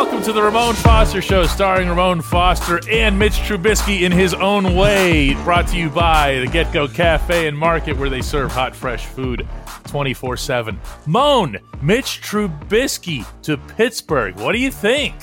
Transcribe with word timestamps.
welcome 0.00 0.22
to 0.22 0.32
the 0.32 0.42
Ramon 0.42 0.74
Foster 0.76 1.20
Show, 1.20 1.44
starring 1.44 1.86
Ramon 1.86 2.22
Foster 2.22 2.80
and 2.90 3.18
Mitch 3.18 3.34
Trubisky 3.34 4.00
in 4.00 4.10
his 4.10 4.32
own 4.32 4.74
way. 4.74 5.34
Brought 5.44 5.68
to 5.68 5.76
you 5.76 5.90
by 5.90 6.38
the 6.38 6.46
Get 6.46 6.72
Go 6.72 6.88
Cafe 6.88 7.46
and 7.46 7.56
Market, 7.56 7.98
where 7.98 8.08
they 8.08 8.22
serve 8.22 8.50
hot, 8.50 8.74
fresh 8.74 9.04
food 9.04 9.46
24 9.88 10.38
7. 10.38 10.80
Moan, 11.04 11.58
Mitch 11.82 12.22
Trubisky 12.22 13.26
to 13.42 13.58
Pittsburgh. 13.58 14.36
What 14.36 14.52
do 14.52 14.58
you 14.58 14.70
think? 14.70 15.14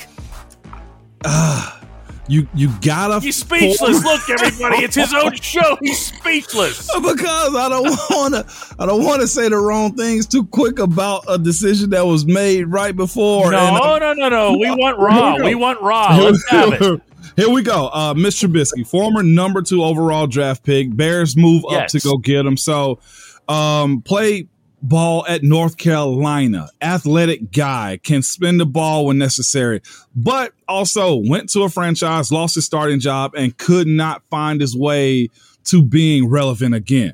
Ah, 1.25 1.82
You 2.28 2.48
you 2.54 2.70
gotta. 2.82 3.20
He's 3.20 3.38
speechless. 3.38 4.04
Look, 4.04 4.30
everybody, 4.30 4.84
it's 4.84 4.96
his 4.96 5.14
own 5.14 5.36
show. 5.36 5.78
He's 5.82 6.05
speechless. 6.07 6.89
because 7.02 7.55
I 7.55 7.70
don't 7.70 7.86
want 8.10 8.33
to. 8.33 8.75
I 8.79 8.86
don't 8.86 9.04
want 9.04 9.21
to 9.21 9.28
say 9.28 9.47
the 9.50 9.57
wrong 9.57 9.96
things 9.96 10.28
too 10.28 10.46
quick 10.46 10.79
about 10.79 11.24
a 11.29 11.38
decision 11.38 11.92
that 11.92 12.05
was 12.05 12.25
made 12.25 12.66
right 12.66 12.96
before. 12.96 13.52
No, 13.52 13.57
and, 13.57 13.78
uh, 13.78 14.00
no, 14.00 14.14
no, 14.14 14.29
no. 14.29 14.57
We 14.57 14.69
want 14.71 15.00
raw. 15.00 15.38
We 15.38 15.55
want 15.55 15.82
raw. 15.82 16.18
Let's 16.18 16.47
have 16.50 16.74
it. 16.74 17.02
Here 17.36 17.50
we 17.50 17.61
go. 17.61 17.88
Uh, 17.88 18.14
Mr. 18.14 18.47
Trubisky, 18.47 18.86
former 18.88 19.21
number 19.24 19.61
two 19.61 19.83
overall 19.83 20.28
draft 20.28 20.64
pick. 20.64 20.96
Bears 20.96 21.38
move 21.38 21.64
up 21.69 21.88
to 21.88 22.00
go 22.00 22.18
get 22.18 22.46
him. 22.46 22.57
So, 22.57 23.00
um, 23.47 24.02
play 24.02 24.47
ball 24.82 25.26
at 25.28 25.44
North 25.44 25.78
Carolina. 25.78 26.70
Athletic 26.82 27.52
guy 27.52 28.00
can 28.04 28.22
spin 28.22 28.58
the 28.58 28.66
ball 28.66 29.06
when 29.06 29.18
necessary, 29.18 29.82
but 30.16 30.54
also 30.68 31.16
went 31.16 31.50
to 31.50 31.64
a 31.64 31.70
franchise, 31.70 32.31
lost 32.31 32.56
his 32.56 32.66
starting 32.66 33.00
job, 33.00 33.34
and 33.36 33.58
could 33.58 33.88
not 33.88 34.23
find 34.30 34.62
his 34.62 34.76
way 34.76 35.30
to 35.66 35.81
being 35.81 36.30
relevant 36.30 36.76
again. 36.76 37.14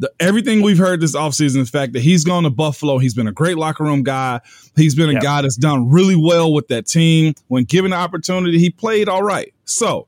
The, 0.00 0.12
everything 0.20 0.62
we've 0.62 0.78
heard 0.78 1.00
this 1.00 1.16
offseason 1.16 1.54
the 1.54 1.64
fact 1.66 1.92
that 1.94 2.02
he's 2.02 2.22
gone 2.22 2.44
to 2.44 2.50
Buffalo. 2.50 2.98
He's 2.98 3.14
been 3.14 3.26
a 3.26 3.32
great 3.32 3.56
locker 3.58 3.82
room 3.82 4.04
guy. 4.04 4.40
He's 4.76 4.94
been 4.94 5.08
a 5.10 5.14
Yep. 5.14 5.22
guy 5.22 5.42
that's 5.42 5.56
done 5.56 5.90
really 5.90 6.14
well 6.14 6.52
with 6.52 6.68
that 6.68 6.86
team. 6.86 7.34
When 7.48 7.64
given 7.64 7.90
the 7.90 7.96
opportunity, 7.96 8.58
he 8.60 8.70
played 8.70 9.08
all 9.08 9.24
right. 9.24 9.52
So, 9.64 10.06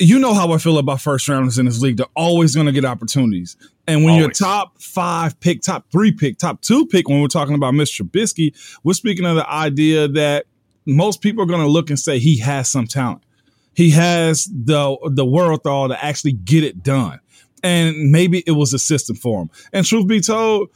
you 0.00 0.18
know 0.18 0.32
how 0.32 0.50
I 0.52 0.58
feel 0.58 0.78
about 0.78 1.00
first 1.00 1.28
rounders 1.28 1.58
in 1.58 1.66
this 1.66 1.80
league. 1.80 1.98
They're 1.98 2.06
always 2.16 2.54
going 2.54 2.66
to 2.66 2.72
get 2.72 2.86
opportunities. 2.86 3.56
And 3.86 4.02
when 4.02 4.14
Always. 4.14 4.40
you're 4.40 4.48
top 4.48 4.80
five 4.80 5.38
pick, 5.40 5.60
top 5.60 5.90
three 5.92 6.10
pick, 6.10 6.38
top 6.38 6.62
two 6.62 6.86
pick, 6.86 7.08
when 7.08 7.20
we're 7.20 7.28
talking 7.28 7.54
about 7.54 7.74
Mr. 7.74 8.02
Trubisky, 8.02 8.54
we're 8.82 8.94
speaking 8.94 9.26
of 9.26 9.36
the 9.36 9.48
idea 9.48 10.08
that 10.08 10.46
most 10.86 11.20
people 11.20 11.42
are 11.42 11.46
going 11.46 11.60
to 11.60 11.68
look 11.68 11.90
and 11.90 11.98
say 11.98 12.18
he 12.18 12.38
has 12.38 12.68
some 12.68 12.86
talent. 12.86 13.22
He 13.74 13.90
has 13.90 14.46
the 14.46 14.96
the 15.10 15.24
wherewithal 15.24 15.88
to 15.88 16.04
actually 16.04 16.32
get 16.32 16.64
it 16.64 16.82
done. 16.82 17.20
And 17.62 18.10
maybe 18.10 18.42
it 18.46 18.52
was 18.52 18.72
a 18.72 18.78
system 18.78 19.16
for 19.16 19.42
him. 19.42 19.50
And 19.72 19.84
truth 19.84 20.06
be 20.06 20.20
told, 20.20 20.70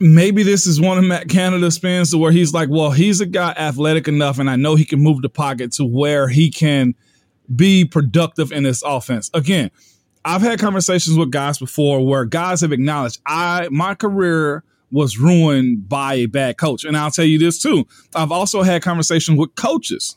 maybe 0.00 0.42
this 0.42 0.66
is 0.66 0.80
one 0.80 0.98
of 0.98 1.04
Matt 1.04 1.28
Canada's 1.28 1.76
spins 1.76 2.10
to 2.10 2.18
where 2.18 2.32
he's 2.32 2.52
like, 2.52 2.68
well, 2.68 2.90
he's 2.90 3.20
a 3.20 3.26
guy 3.26 3.52
athletic 3.52 4.08
enough, 4.08 4.40
and 4.40 4.50
I 4.50 4.56
know 4.56 4.74
he 4.74 4.84
can 4.84 4.98
move 4.98 5.22
the 5.22 5.28
pocket 5.28 5.72
to 5.72 5.84
where 5.84 6.28
he 6.28 6.50
can 6.50 6.96
be 7.54 7.84
productive 7.84 8.52
in 8.52 8.62
this 8.62 8.82
offense. 8.82 9.30
Again, 9.34 9.70
I've 10.24 10.42
had 10.42 10.58
conversations 10.58 11.16
with 11.16 11.30
guys 11.30 11.58
before 11.58 12.06
where 12.06 12.24
guys 12.24 12.60
have 12.60 12.72
acknowledged 12.72 13.20
I 13.26 13.68
my 13.70 13.94
career 13.94 14.62
was 14.90 15.18
ruined 15.18 15.88
by 15.88 16.14
a 16.14 16.26
bad 16.26 16.58
coach. 16.58 16.84
And 16.84 16.96
I'll 16.96 17.10
tell 17.10 17.24
you 17.24 17.38
this 17.38 17.60
too. 17.60 17.86
I've 18.14 18.30
also 18.30 18.62
had 18.62 18.82
conversations 18.82 19.38
with 19.38 19.54
coaches. 19.54 20.16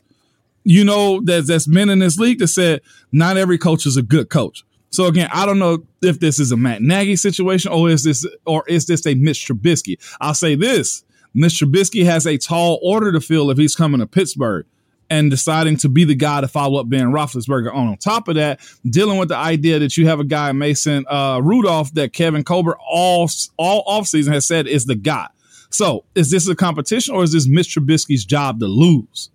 You 0.64 0.84
know, 0.84 1.22
there's 1.22 1.48
that's 1.48 1.68
men 1.68 1.90
in 1.90 2.00
this 2.00 2.18
league 2.18 2.40
that 2.40 2.48
said 2.48 2.82
not 3.12 3.38
every 3.38 3.58
coach 3.58 3.86
is 3.86 3.98
a 3.98 4.02
good 4.02 4.30
coach. 4.30 4.64
So 4.90 5.06
again, 5.06 5.30
I 5.34 5.46
don't 5.46 5.60
know 5.60 5.86
if 6.02 6.20
this 6.20 6.40
is 6.40 6.52
a 6.52 6.58
Matt 6.58 6.82
Nagy 6.82 7.16
situation 7.16 7.72
or 7.72 7.90
is 7.90 8.04
this 8.04 8.26
or 8.46 8.64
is 8.68 8.86
this 8.86 9.06
a 9.06 9.16
Mitch 9.16 9.48
Trubisky. 9.48 9.98
I'll 10.22 10.34
say 10.34 10.56
this: 10.56 11.04
Mitch 11.34 11.60
Trubisky 11.60 12.06
has 12.06 12.26
a 12.26 12.38
tall 12.38 12.80
order 12.84 13.12
to 13.12 13.22
fill 13.22 13.50
if 13.52 13.58
he's 13.58 13.76
coming 13.76 14.00
to 14.00 14.08
Pittsburgh 14.08 14.66
and 15.10 15.30
deciding 15.30 15.78
to 15.78 15.90
be 15.90 16.04
the 16.04 16.16
guy 16.16 16.42
to 16.42 16.48
follow 16.48 16.80
up 16.80 16.90
Ben 16.90 17.12
Roethlisberger. 17.12 17.74
On, 17.74 17.88
on 17.90 17.98
top 17.98 18.28
of 18.28 18.36
that, 18.36 18.60
dealing 18.90 19.18
with 19.18 19.30
the 19.30 19.38
idea 19.38 19.80
that 19.80 19.98
you 19.98 20.08
have 20.08 20.20
a 20.20 20.24
guy 20.24 20.52
Mason 20.52 21.06
uh, 21.10 21.40
Rudolph 21.44 21.94
that 21.94 22.14
Kevin 22.14 22.44
Colbert 22.44 22.78
all 22.90 23.30
all 23.58 23.84
offseason 23.86 24.32
has 24.34 24.46
said 24.48 24.68
is 24.68 24.86
the 24.86 24.96
guy. 24.96 25.28
So 25.70 26.06
is 26.16 26.32
this 26.32 26.48
a 26.48 26.56
competition 26.56 27.14
or 27.16 27.24
is 27.24 27.34
this 27.34 27.48
Mitch 27.48 27.76
Trubisky's 27.76 28.24
job 28.26 28.60
to 28.62 28.68
lose? 28.68 29.30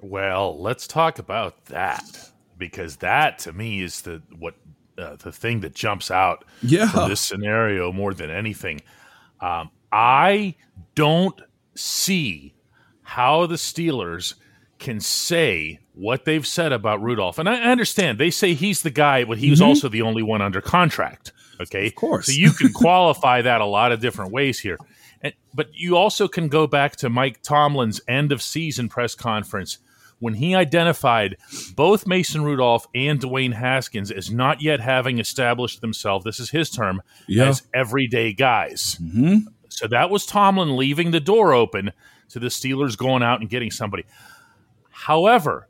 Well, 0.00 0.60
let's 0.60 0.86
talk 0.86 1.18
about 1.18 1.66
that 1.66 2.30
because 2.56 2.96
that 2.96 3.38
to 3.40 3.52
me 3.52 3.80
is 3.82 4.02
the 4.02 4.22
what 4.38 4.54
uh, 4.98 5.16
the 5.16 5.32
thing 5.32 5.60
that 5.60 5.74
jumps 5.74 6.10
out 6.10 6.44
Yeah. 6.62 6.88
from 6.88 7.08
this 7.08 7.20
scenario 7.20 7.92
more 7.92 8.12
than 8.14 8.30
anything. 8.30 8.82
Um, 9.40 9.70
I 9.92 10.56
don't 10.94 11.40
see 11.74 12.54
how 13.02 13.46
the 13.46 13.54
Steelers 13.54 14.34
can 14.78 15.00
say 15.00 15.80
what 15.94 16.24
they've 16.24 16.46
said 16.46 16.72
about 16.72 17.02
Rudolph, 17.02 17.38
and 17.38 17.48
I 17.48 17.56
understand 17.62 18.18
they 18.18 18.30
say 18.30 18.54
he's 18.54 18.82
the 18.82 18.90
guy, 18.90 19.24
but 19.24 19.38
he 19.38 19.50
was 19.50 19.60
also 19.60 19.88
the 19.88 20.02
only 20.02 20.22
one 20.22 20.40
under 20.40 20.60
contract. 20.60 21.32
Okay, 21.60 21.88
Of 21.88 21.96
course. 21.96 22.26
So 22.26 22.32
you 22.32 22.52
can 22.52 22.72
qualify 22.72 23.42
that 23.42 23.60
a 23.60 23.64
lot 23.66 23.90
of 23.90 24.00
different 24.00 24.30
ways 24.32 24.60
here. 24.60 24.78
And, 25.20 25.34
but 25.52 25.70
you 25.74 25.96
also 25.96 26.28
can 26.28 26.46
go 26.48 26.68
back 26.68 26.94
to 26.96 27.08
Mike 27.08 27.42
Tomlin's 27.42 28.00
end 28.06 28.30
of 28.30 28.40
season 28.40 28.88
press 28.88 29.16
conference 29.16 29.78
when 30.20 30.34
he 30.34 30.54
identified 30.54 31.36
both 31.74 32.06
Mason 32.06 32.42
Rudolph 32.44 32.86
and 32.94 33.20
Dwayne 33.20 33.52
Haskins 33.54 34.10
as 34.12 34.30
not 34.30 34.62
yet 34.62 34.78
having 34.80 35.18
established 35.18 35.80
themselves, 35.80 36.24
this 36.24 36.38
is 36.40 36.50
his 36.50 36.70
term, 36.70 37.02
Yeah. 37.26 37.48
as 37.48 37.62
everyday 37.74 38.32
guys. 38.32 38.96
Mhm. 39.02 39.46
So 39.68 39.86
that 39.88 40.10
was 40.10 40.26
Tomlin 40.26 40.76
leaving 40.76 41.10
the 41.12 41.20
door 41.20 41.52
open 41.52 41.92
to 42.30 42.38
the 42.38 42.48
Steelers 42.48 42.96
going 42.96 43.22
out 43.22 43.40
and 43.40 43.48
getting 43.50 43.70
somebody. 43.70 44.04
However, 45.02 45.68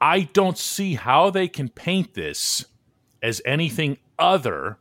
I 0.00 0.22
don't 0.32 0.56
see 0.56 0.94
how 0.94 1.28
they 1.28 1.46
can 1.46 1.68
paint 1.68 2.14
this 2.14 2.64
as 3.22 3.42
anything 3.44 3.98
other 4.18 4.78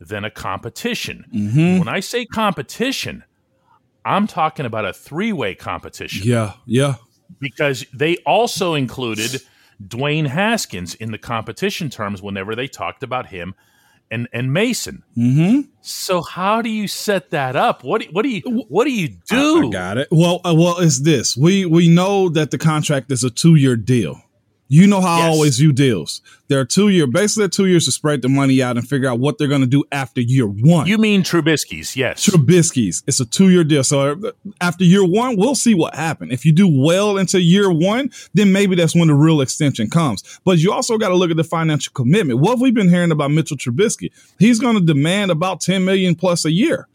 than 0.00 0.24
a 0.24 0.30
competition. 0.30 1.26
Mm-hmm. 1.34 1.78
When 1.80 1.88
I 1.88 2.00
say 2.00 2.24
competition, 2.24 3.24
I'm 4.04 4.26
talking 4.26 4.64
about 4.64 4.86
a 4.86 4.94
three 4.94 5.32
way 5.32 5.54
competition 5.54 6.26
Yeah, 6.26 6.54
yeah. 6.64 6.94
because 7.38 7.84
they 7.92 8.16
also 8.18 8.72
included 8.74 9.42
Dwayne 9.82 10.26
Haskins 10.28 10.94
in 10.94 11.10
the 11.10 11.18
competition 11.18 11.90
terms 11.90 12.22
whenever 12.22 12.54
they 12.54 12.66
talked 12.66 13.02
about 13.02 13.26
him 13.26 13.54
and, 14.10 14.28
and 14.32 14.52
Mason. 14.52 15.02
Mm-hmm. 15.16 15.68
So 15.80 16.22
how 16.22 16.62
do 16.62 16.68
you 16.68 16.88
set 16.88 17.30
that 17.30 17.56
up? 17.56 17.84
What 17.84 18.02
do, 18.02 18.08
what 18.12 18.22
do 18.22 18.28
you 18.28 18.42
what 18.68 18.84
do 18.84 18.92
you 18.92 19.08
do? 19.28 19.68
I 19.68 19.70
got 19.70 19.98
it. 19.98 20.08
Well, 20.10 20.40
uh, 20.44 20.54
well, 20.54 20.78
it's 20.78 21.00
this. 21.00 21.36
We 21.36 21.64
we 21.64 21.88
know 21.88 22.28
that 22.28 22.50
the 22.50 22.58
contract 22.58 23.10
is 23.10 23.24
a 23.24 23.30
two 23.30 23.54
year 23.54 23.76
deal. 23.76 24.20
You 24.72 24.86
know 24.86 25.00
how 25.00 25.22
I 25.22 25.26
always 25.26 25.58
view 25.58 25.72
deals. 25.72 26.20
They're 26.46 26.64
two 26.64 26.90
year, 26.90 27.08
basically 27.08 27.48
two 27.48 27.66
years 27.66 27.86
to 27.86 27.92
spread 27.92 28.22
the 28.22 28.28
money 28.28 28.62
out 28.62 28.76
and 28.76 28.88
figure 28.88 29.08
out 29.08 29.18
what 29.18 29.36
they're 29.36 29.48
going 29.48 29.62
to 29.62 29.66
do 29.66 29.82
after 29.90 30.20
year 30.20 30.46
one. 30.46 30.86
You 30.86 30.96
mean 30.96 31.24
Trubisky's? 31.24 31.96
Yes. 31.96 32.24
Trubisky's. 32.24 33.02
It's 33.08 33.18
a 33.18 33.26
two 33.26 33.50
year 33.50 33.64
deal. 33.64 33.82
So 33.82 34.12
uh, 34.12 34.30
after 34.60 34.84
year 34.84 35.04
one, 35.04 35.36
we'll 35.36 35.56
see 35.56 35.74
what 35.74 35.96
happens. 35.96 36.32
If 36.32 36.44
you 36.44 36.52
do 36.52 36.68
well 36.68 37.18
into 37.18 37.40
year 37.40 37.68
one, 37.68 38.12
then 38.34 38.52
maybe 38.52 38.76
that's 38.76 38.94
when 38.94 39.08
the 39.08 39.14
real 39.14 39.40
extension 39.40 39.90
comes. 39.90 40.38
But 40.44 40.58
you 40.58 40.72
also 40.72 40.98
got 40.98 41.08
to 41.08 41.16
look 41.16 41.32
at 41.32 41.36
the 41.36 41.42
financial 41.42 41.92
commitment. 41.92 42.38
What 42.38 42.60
we've 42.60 42.70
we 42.70 42.70
been 42.70 42.88
hearing 42.88 43.10
about 43.10 43.32
Mitchell 43.32 43.56
Trubisky? 43.56 44.12
He's 44.38 44.60
going 44.60 44.76
to 44.76 44.80
demand 44.80 45.32
about 45.32 45.60
10 45.60 45.84
million 45.84 46.14
plus 46.14 46.44
a 46.44 46.52
year. 46.52 46.86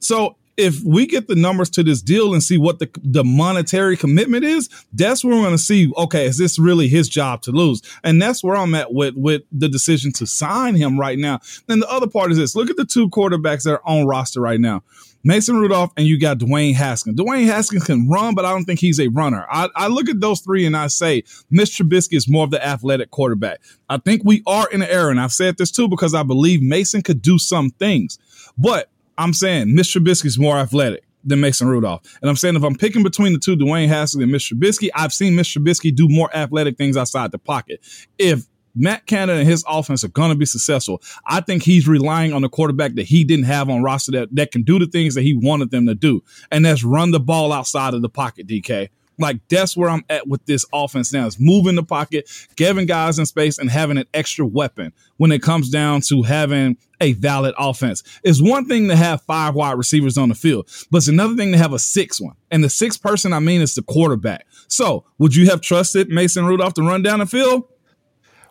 So 0.00 0.34
if 0.56 0.82
we 0.84 1.06
get 1.06 1.28
the 1.28 1.34
numbers 1.34 1.70
to 1.70 1.82
this 1.82 2.02
deal 2.02 2.34
and 2.34 2.42
see 2.42 2.58
what 2.58 2.78
the, 2.78 2.90
the 3.02 3.24
monetary 3.24 3.96
commitment 3.96 4.44
is, 4.44 4.68
that's 4.92 5.24
where 5.24 5.34
we're 5.34 5.42
going 5.42 5.56
to 5.56 5.62
see, 5.62 5.90
okay, 5.96 6.26
is 6.26 6.38
this 6.38 6.58
really 6.58 6.88
his 6.88 7.08
job 7.08 7.42
to 7.42 7.52
lose? 7.52 7.82
And 8.04 8.20
that's 8.20 8.44
where 8.44 8.56
I'm 8.56 8.74
at 8.74 8.92
with, 8.92 9.14
with 9.16 9.42
the 9.50 9.68
decision 9.68 10.12
to 10.14 10.26
sign 10.26 10.74
him 10.74 11.00
right 11.00 11.18
now. 11.18 11.40
And 11.68 11.80
the 11.80 11.90
other 11.90 12.06
part 12.06 12.30
is 12.32 12.38
this, 12.38 12.54
look 12.54 12.70
at 12.70 12.76
the 12.76 12.84
two 12.84 13.08
quarterbacks 13.08 13.62
that 13.64 13.72
are 13.72 13.82
on 13.86 14.06
roster 14.06 14.40
right 14.40 14.60
now. 14.60 14.82
Mason 15.24 15.56
Rudolph 15.56 15.92
and 15.96 16.06
you 16.06 16.18
got 16.18 16.38
Dwayne 16.38 16.74
Haskins. 16.74 17.18
Dwayne 17.18 17.46
Haskins 17.46 17.84
can 17.84 18.08
run, 18.08 18.34
but 18.34 18.44
I 18.44 18.50
don't 18.50 18.64
think 18.64 18.80
he's 18.80 18.98
a 18.98 19.08
runner. 19.08 19.46
I, 19.50 19.68
I 19.76 19.86
look 19.86 20.08
at 20.08 20.20
those 20.20 20.40
three 20.40 20.66
and 20.66 20.76
I 20.76 20.88
say, 20.88 21.22
Mr. 21.52 21.82
Trubisky 21.82 22.16
is 22.16 22.28
more 22.28 22.44
of 22.44 22.50
the 22.50 22.64
athletic 22.64 23.10
quarterback. 23.10 23.60
I 23.88 23.98
think 23.98 24.22
we 24.24 24.42
are 24.46 24.68
in 24.70 24.82
an 24.82 24.88
and 24.90 25.20
I've 25.20 25.32
said 25.32 25.58
this 25.58 25.70
too 25.70 25.88
because 25.88 26.12
I 26.12 26.24
believe 26.24 26.60
Mason 26.60 27.02
could 27.02 27.22
do 27.22 27.38
some 27.38 27.70
things. 27.70 28.18
But 28.58 28.90
I'm 29.22 29.32
saying 29.32 29.68
Mr. 29.68 30.00
Trubisky 30.00 30.26
is 30.26 30.38
more 30.38 30.58
athletic 30.58 31.04
than 31.24 31.40
Mason 31.40 31.68
Rudolph. 31.68 32.02
And 32.20 32.28
I'm 32.28 32.36
saying 32.36 32.56
if 32.56 32.64
I'm 32.64 32.74
picking 32.74 33.04
between 33.04 33.32
the 33.32 33.38
two, 33.38 33.56
Dwayne 33.56 33.86
Haskins 33.86 34.24
and 34.24 34.32
Mr. 34.32 34.54
Trubisky, 34.54 34.90
I've 34.94 35.12
seen 35.12 35.34
Mr. 35.34 35.58
Trubisky 35.58 35.94
do 35.94 36.08
more 36.08 36.34
athletic 36.34 36.76
things 36.76 36.96
outside 36.96 37.30
the 37.30 37.38
pocket. 37.38 37.80
If 38.18 38.46
Matt 38.74 39.06
Canada 39.06 39.38
and 39.38 39.48
his 39.48 39.64
offense 39.68 40.02
are 40.02 40.08
going 40.08 40.30
to 40.30 40.36
be 40.36 40.46
successful, 40.46 41.00
I 41.24 41.40
think 41.40 41.62
he's 41.62 41.86
relying 41.86 42.32
on 42.32 42.42
a 42.42 42.48
quarterback 42.48 42.94
that 42.94 43.04
he 43.04 43.22
didn't 43.22 43.44
have 43.44 43.70
on 43.70 43.82
roster 43.82 44.10
that, 44.12 44.34
that 44.34 44.50
can 44.50 44.62
do 44.62 44.80
the 44.80 44.86
things 44.86 45.14
that 45.14 45.22
he 45.22 45.34
wanted 45.34 45.70
them 45.70 45.86
to 45.86 45.94
do. 45.94 46.24
And 46.50 46.64
that's 46.64 46.82
run 46.82 47.12
the 47.12 47.20
ball 47.20 47.52
outside 47.52 47.94
of 47.94 48.02
the 48.02 48.08
pocket, 48.08 48.48
DK. 48.48 48.88
Like 49.22 49.40
that's 49.48 49.76
where 49.76 49.88
I'm 49.88 50.04
at 50.10 50.28
with 50.28 50.44
this 50.46 50.66
offense 50.72 51.12
now. 51.12 51.26
Is 51.26 51.38
moving 51.40 51.74
the 51.74 51.82
pocket, 51.82 52.28
giving 52.56 52.86
guys 52.86 53.18
in 53.18 53.26
space, 53.26 53.58
and 53.58 53.70
having 53.70 53.96
an 53.98 54.06
extra 54.12 54.44
weapon 54.44 54.92
when 55.16 55.32
it 55.32 55.42
comes 55.42 55.70
down 55.70 56.02
to 56.08 56.22
having 56.22 56.76
a 57.00 57.12
valid 57.14 57.54
offense. 57.58 58.02
It's 58.22 58.42
one 58.42 58.66
thing 58.66 58.88
to 58.88 58.96
have 58.96 59.22
five 59.22 59.54
wide 59.54 59.78
receivers 59.78 60.18
on 60.18 60.28
the 60.28 60.34
field, 60.34 60.68
but 60.90 60.98
it's 60.98 61.08
another 61.08 61.34
thing 61.34 61.52
to 61.52 61.58
have 61.58 61.72
a 61.72 61.78
six 61.78 62.20
one. 62.20 62.36
And 62.50 62.62
the 62.62 62.70
sixth 62.70 63.02
person 63.02 63.32
I 63.32 63.40
mean 63.40 63.60
is 63.60 63.74
the 63.74 63.82
quarterback. 63.82 64.46
So 64.68 65.04
would 65.18 65.34
you 65.34 65.48
have 65.50 65.60
trusted 65.60 66.08
Mason 66.08 66.44
Rudolph 66.44 66.74
to 66.74 66.82
run 66.82 67.02
down 67.02 67.20
the 67.20 67.26
field? 67.26 67.64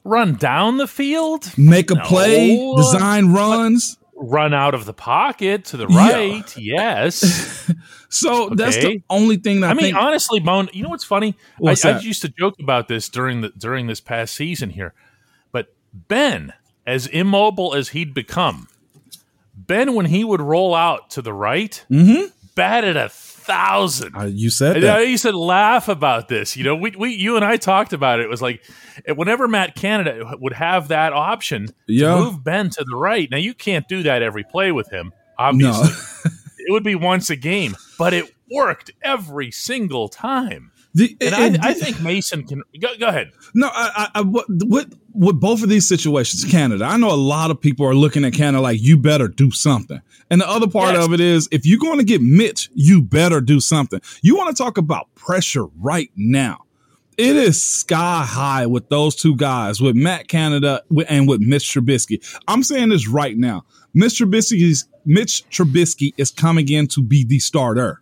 Run 0.03 0.33
down 0.33 0.77
the 0.77 0.87
field? 0.87 1.55
Make 1.57 1.91
a 1.91 1.95
no. 1.95 2.03
play, 2.03 2.73
design 2.75 3.33
runs 3.33 3.97
run 4.21 4.53
out 4.53 4.73
of 4.73 4.85
the 4.85 4.93
pocket 4.93 5.65
to 5.65 5.77
the 5.77 5.87
right. 5.87 6.57
Yeah. 6.57 7.03
Yes. 7.03 7.71
so 8.09 8.45
okay. 8.45 8.55
that's 8.55 8.77
the 8.77 9.03
only 9.09 9.37
thing 9.37 9.61
that 9.61 9.67
I, 9.67 9.71
I 9.71 9.73
mean. 9.73 9.95
Honestly, 9.95 10.39
Bone, 10.39 10.69
you 10.73 10.83
know 10.83 10.89
what's 10.89 11.03
funny? 11.03 11.35
What's 11.57 11.83
I, 11.83 11.97
I, 11.97 11.99
used 11.99 12.21
to 12.21 12.29
joke 12.29 12.55
about 12.59 12.87
this 12.87 13.09
during 13.09 13.41
the 13.41 13.49
during 13.49 13.87
this 13.87 13.99
past 13.99 14.33
season 14.35 14.69
here, 14.69 14.93
but 15.51 15.73
Ben, 15.93 16.53
as 16.85 17.07
immobile 17.07 17.73
as 17.73 17.89
he'd 17.89 18.13
become, 18.13 18.67
Ben, 19.55 19.95
when 19.95 20.05
he 20.05 20.23
would 20.23 20.41
roll 20.41 20.75
out 20.75 21.09
to 21.11 21.21
the 21.21 21.33
right, 21.33 21.83
mm-hmm. 21.89 22.27
batted 22.55 22.95
a 22.95 23.09
thousand. 23.41 24.15
Uh, 24.15 24.25
you 24.25 24.49
said 24.49 24.81
that. 24.81 24.97
I 24.97 25.01
used 25.01 25.23
to 25.23 25.31
laugh 25.31 25.87
about 25.87 26.27
this. 26.27 26.55
You 26.55 26.63
know, 26.63 26.75
we, 26.75 26.91
we 26.91 27.13
you 27.13 27.35
and 27.35 27.45
I 27.45 27.57
talked 27.57 27.93
about 27.93 28.19
it. 28.19 28.23
It 28.23 28.29
was 28.29 28.41
like 28.41 28.63
whenever 29.15 29.47
Matt 29.47 29.75
Canada 29.75 30.35
would 30.39 30.53
have 30.53 30.89
that 30.89 31.13
option 31.13 31.69
yeah. 31.87 32.15
to 32.15 32.17
move 32.17 32.43
Ben 32.43 32.69
to 32.69 32.83
the 32.83 32.95
right. 32.95 33.29
Now 33.29 33.37
you 33.37 33.53
can't 33.53 33.87
do 33.87 34.03
that 34.03 34.21
every 34.21 34.43
play 34.43 34.71
with 34.71 34.89
him, 34.89 35.11
obviously. 35.37 35.89
No. 35.89 36.31
it 36.57 36.71
would 36.71 36.83
be 36.83 36.95
once 36.95 37.29
a 37.29 37.35
game, 37.35 37.75
but 37.97 38.13
it 38.13 38.33
worked 38.49 38.91
every 39.01 39.51
single 39.51 40.09
time. 40.09 40.70
The, 40.93 41.15
and 41.21 41.57
I, 41.57 41.69
I, 41.69 41.73
think 41.73 42.01
Mason 42.01 42.45
can 42.45 42.63
go, 42.79 42.89
go 42.99 43.07
ahead. 43.07 43.31
No, 43.53 43.69
I, 43.71 44.09
I, 44.15 44.21
what, 44.21 44.45
what, 44.49 44.87
with 45.13 45.39
both 45.39 45.63
of 45.63 45.69
these 45.69 45.87
situations, 45.87 46.43
Canada, 46.43 46.83
I 46.83 46.97
know 46.97 47.11
a 47.11 47.15
lot 47.15 47.49
of 47.49 47.61
people 47.61 47.85
are 47.85 47.95
looking 47.95 48.25
at 48.25 48.33
Canada 48.33 48.61
like 48.61 48.81
you 48.81 48.97
better 48.97 49.29
do 49.29 49.51
something. 49.51 50.01
And 50.29 50.41
the 50.41 50.49
other 50.49 50.67
part 50.67 50.95
yes. 50.95 51.05
of 51.05 51.13
it 51.13 51.21
is 51.21 51.47
if 51.51 51.65
you're 51.65 51.79
going 51.79 51.99
to 51.99 52.03
get 52.03 52.21
Mitch, 52.21 52.69
you 52.73 53.01
better 53.01 53.39
do 53.39 53.61
something. 53.61 54.01
You 54.21 54.35
want 54.35 54.55
to 54.55 54.63
talk 54.63 54.77
about 54.77 55.13
pressure 55.15 55.65
right 55.79 56.11
now. 56.15 56.65
It 57.17 57.35
is 57.35 57.61
sky 57.61 58.23
high 58.25 58.65
with 58.65 58.89
those 58.89 59.15
two 59.15 59.35
guys, 59.35 59.79
with 59.79 59.95
Matt 59.95 60.27
Canada 60.27 60.81
and 61.07 61.27
with 61.27 61.41
Mitch 61.41 61.63
Trubisky. 61.63 62.19
I'm 62.47 62.63
saying 62.63 62.89
this 62.89 63.07
right 63.07 63.37
now. 63.37 63.63
Mitch 63.93 64.19
Trubisky's 64.19 64.87
Mitch 65.05 65.47
Trubisky 65.49 66.13
is 66.17 66.31
coming 66.31 66.69
in 66.69 66.87
to 66.87 67.03
be 67.03 67.23
the 67.23 67.39
starter. 67.39 68.00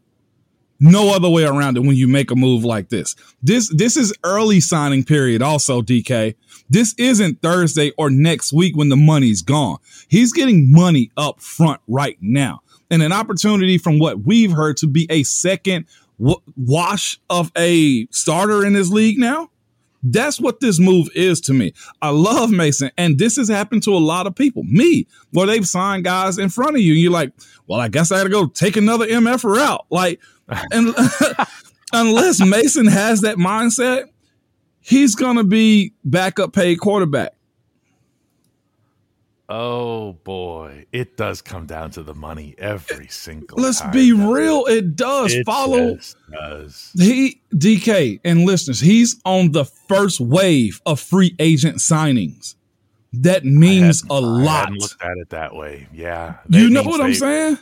No 0.80 1.14
other 1.14 1.30
way 1.30 1.44
around 1.44 1.76
it 1.76 1.82
when 1.82 1.98
you 1.98 2.08
make 2.08 2.32
a 2.32 2.36
move 2.36 2.64
like 2.64 2.90
this. 2.90 3.16
This 3.44 3.70
this 3.76 3.98
is 3.98 4.14
early 4.24 4.62
signing 4.62 5.04
period 5.04 5.42
also, 5.42 5.82
DK. 5.82 6.36
This 6.70 6.96
isn't 6.98 7.42
Thursday 7.42 7.92
or 7.98 8.10
next 8.10 8.54
week 8.54 8.78
when 8.78 8.90
the 8.90 8.96
money's 8.96 9.42
gone. 9.42 9.78
He's 10.08 10.32
getting 10.32 10.72
money 10.72 11.12
up 11.18 11.42
front 11.42 11.82
right 11.88 12.18
now. 12.22 12.62
And 12.92 13.04
an 13.04 13.12
opportunity 13.12 13.78
from 13.78 14.00
what 14.00 14.24
we've 14.24 14.52
heard 14.52 14.78
to 14.78 14.88
be 14.88 15.06
a 15.10 15.24
second 15.24 15.86
wash 16.18 17.20
of 17.30 17.52
a 17.58 18.08
starter 18.12 18.66
in 18.66 18.74
this 18.74 18.90
league 18.90 19.18
now. 19.18 19.50
That's 20.02 20.40
what 20.40 20.62
this 20.62 20.80
move 20.80 21.10
is 21.14 21.42
to 21.42 21.54
me. 21.54 21.74
I 22.02 22.10
love 22.10 22.52
Mason, 22.52 22.90
and 22.98 23.20
this 23.20 23.36
has 23.36 23.50
happened 23.50 23.84
to 23.84 23.92
a 23.92 24.00
lot 24.00 24.28
of 24.28 24.36
people. 24.36 24.64
Me, 24.64 25.06
where 25.32 25.46
they've 25.46 25.68
signed 25.68 26.06
guys 26.06 26.38
in 26.38 26.48
front 26.48 26.76
of 26.76 26.82
you, 26.82 26.94
and 26.94 27.02
you're 27.02 27.12
like, 27.12 27.34
"Well, 27.68 27.82
I 27.82 27.90
guess 27.90 28.10
I 28.12 28.18
got 28.20 28.24
to 28.24 28.30
go 28.30 28.46
take 28.48 28.78
another 28.78 29.06
MFR 29.06 29.60
out." 29.60 29.88
Like, 29.90 30.22
and 30.72 30.94
unless 31.94 32.40
Mason 32.46 32.88
has 32.88 33.22
that 33.22 33.38
mindset, 33.38 34.06
he's 34.82 35.16
gonna 35.16 35.44
be 35.44 35.94
backup 36.04 36.54
paid 36.54 36.80
quarterback. 36.80 37.34
Oh 39.52 40.14
boy, 40.14 40.86
it 40.92 41.18
does 41.18 41.42
come 41.42 41.66
down 41.66 41.90
to 41.92 42.04
the 42.04 42.14
money 42.14 42.54
every 42.60 43.08
single. 43.08 43.58
Let's 43.60 43.82
time. 43.82 43.90
be 43.90 44.14
real, 44.14 44.66
it 44.68 44.96
does. 44.96 45.34
It 45.34 45.44
Follow 45.44 45.98
does. 46.32 46.92
he 46.96 47.42
DK 47.56 48.20
and 48.24 48.46
listeners. 48.46 48.80
He's 48.80 49.20
on 49.26 49.52
the 49.52 49.66
first 49.66 50.20
wave 50.20 50.82
of 50.86 51.00
free 51.00 51.36
agent 51.40 51.78
signings. 51.78 52.54
That 53.12 53.44
means 53.44 54.04
a 54.08 54.22
lot. 54.22 54.72
looked 54.72 55.02
at 55.02 55.18
it 55.18 55.30
that 55.32 55.56
way. 55.56 55.88
Yeah, 55.92 56.38
you 56.48 56.70
know 56.70 56.84
what 56.84 57.02
I'm 57.02 57.16
saying. 57.16 57.58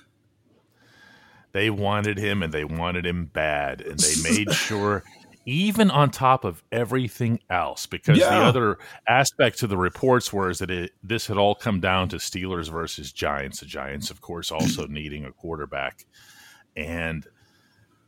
They 1.58 1.72
wanted 1.72 2.20
him, 2.20 2.44
and 2.44 2.54
they 2.54 2.64
wanted 2.64 3.04
him 3.04 3.26
bad, 3.26 3.82
and 3.82 4.00
they 4.00 4.22
made 4.30 4.54
sure 4.54 5.04
even 5.48 5.90
on 5.90 6.12
top 6.12 6.44
of 6.44 6.62
everything 6.72 7.40
else, 7.50 7.88
because 7.88 8.20
yeah. 8.20 8.30
the 8.30 8.46
other 8.46 8.78
aspect 9.08 9.58
to 9.58 9.66
the 9.66 9.78
reports 9.78 10.32
was 10.32 10.60
that 10.60 10.70
it, 10.70 10.92
this 11.02 11.26
had 11.26 11.38
all 11.38 11.56
come 11.56 11.80
down 11.80 12.10
to 12.10 12.18
Steelers 12.18 12.70
versus 12.70 13.12
Giants. 13.12 13.62
The 13.62 13.66
Giants, 13.66 14.12
of 14.12 14.22
course, 14.22 14.52
also 14.52 14.86
needing 14.86 15.26
a 15.26 15.32
quarterback. 15.32 16.06
And 16.76 17.26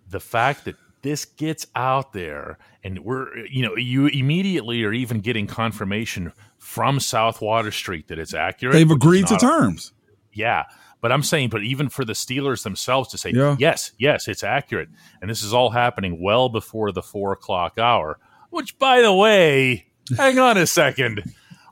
the 0.07 0.19
fact 0.19 0.66
that 0.66 0.75
this 1.01 1.25
gets 1.25 1.66
out 1.75 2.13
there 2.13 2.60
and 2.84 3.00
we're, 3.00 3.36
you 3.48 3.63
know, 3.66 3.75
you 3.75 4.06
immediately 4.07 4.84
are 4.84 4.94
even 4.94 5.22
getting 5.22 5.48
confirmation 5.48 6.34
from 6.60 7.00
South 7.00 7.42
Water 7.42 7.72
Street 7.72 8.10
that 8.10 8.19
it's 8.19 8.36
accurate. 8.36 8.74
They've 8.74 8.92
agreed 8.92 9.25
to 9.25 9.38
terms. 9.38 9.92
Yeah. 10.34 10.66
But 11.01 11.12
I'm 11.12 11.24
saying, 11.24 11.50
but 11.50 11.63
even 11.63 11.90
for 11.90 12.04
the 12.04 12.13
Steelers 12.13 12.63
themselves 12.63 13.10
to 13.10 13.18
say, 13.18 13.31
yeah. 13.34 13.56
yes, 13.57 13.94
yes, 13.98 14.28
it's 14.28 14.44
accurate. 14.44 14.90
And 15.22 15.30
this 15.30 15.44
is 15.44 15.54
all 15.54 15.69
happening 15.69 16.22
well 16.22 16.50
before 16.50 16.92
the 16.92 17.01
four 17.01 17.31
o'clock 17.31 17.78
hour, 17.78 18.19
which, 18.50 18.78
by 18.78 19.01
the 19.01 19.13
way, 19.13 19.88
hang 20.18 20.40
on 20.40 20.57
a 20.57 20.68
second. 20.68 21.24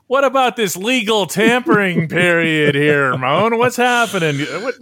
What 0.06 0.24
about 0.24 0.56
this 0.56 0.74
legal 0.74 1.26
tampering 1.26 2.08
period 2.08 2.74
here, 2.74 3.16
Moan? 3.18 3.58
What's 3.58 3.76
happening? 3.76 4.38
What, 4.62 4.74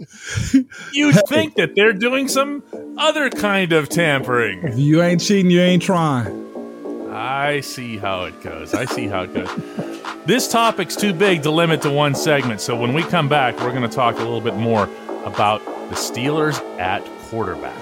you'd 0.93 1.15
think 1.27 1.55
that 1.55 1.75
they're 1.75 1.91
doing 1.91 2.29
some 2.29 2.63
other 2.97 3.29
kind 3.29 3.73
of 3.73 3.89
tampering. 3.89 4.63
If 4.63 4.79
you 4.79 5.01
ain't 5.01 5.19
cheating, 5.19 5.51
you 5.51 5.59
ain't 5.59 5.83
trying. 5.83 6.45
I 7.11 7.59
see 7.59 7.97
how 7.97 8.23
it 8.23 8.41
goes. 8.41 8.73
I 8.73 8.85
see 8.85 9.07
how 9.07 9.23
it 9.23 9.33
goes. 9.33 9.96
This 10.27 10.51
topic's 10.51 10.97
too 10.97 11.13
big 11.13 11.43
to 11.43 11.51
limit 11.51 11.81
to 11.83 11.89
one 11.89 12.13
segment, 12.13 12.59
so 12.59 12.75
when 12.75 12.93
we 12.93 13.01
come 13.01 13.29
back, 13.29 13.57
we're 13.61 13.69
going 13.69 13.83
to 13.83 13.87
talk 13.87 14.15
a 14.15 14.17
little 14.17 14.41
bit 14.41 14.55
more 14.55 14.89
about 15.23 15.63
the 15.63 15.95
Steelers 15.95 16.59
at 16.77 17.01
quarterback. 17.29 17.73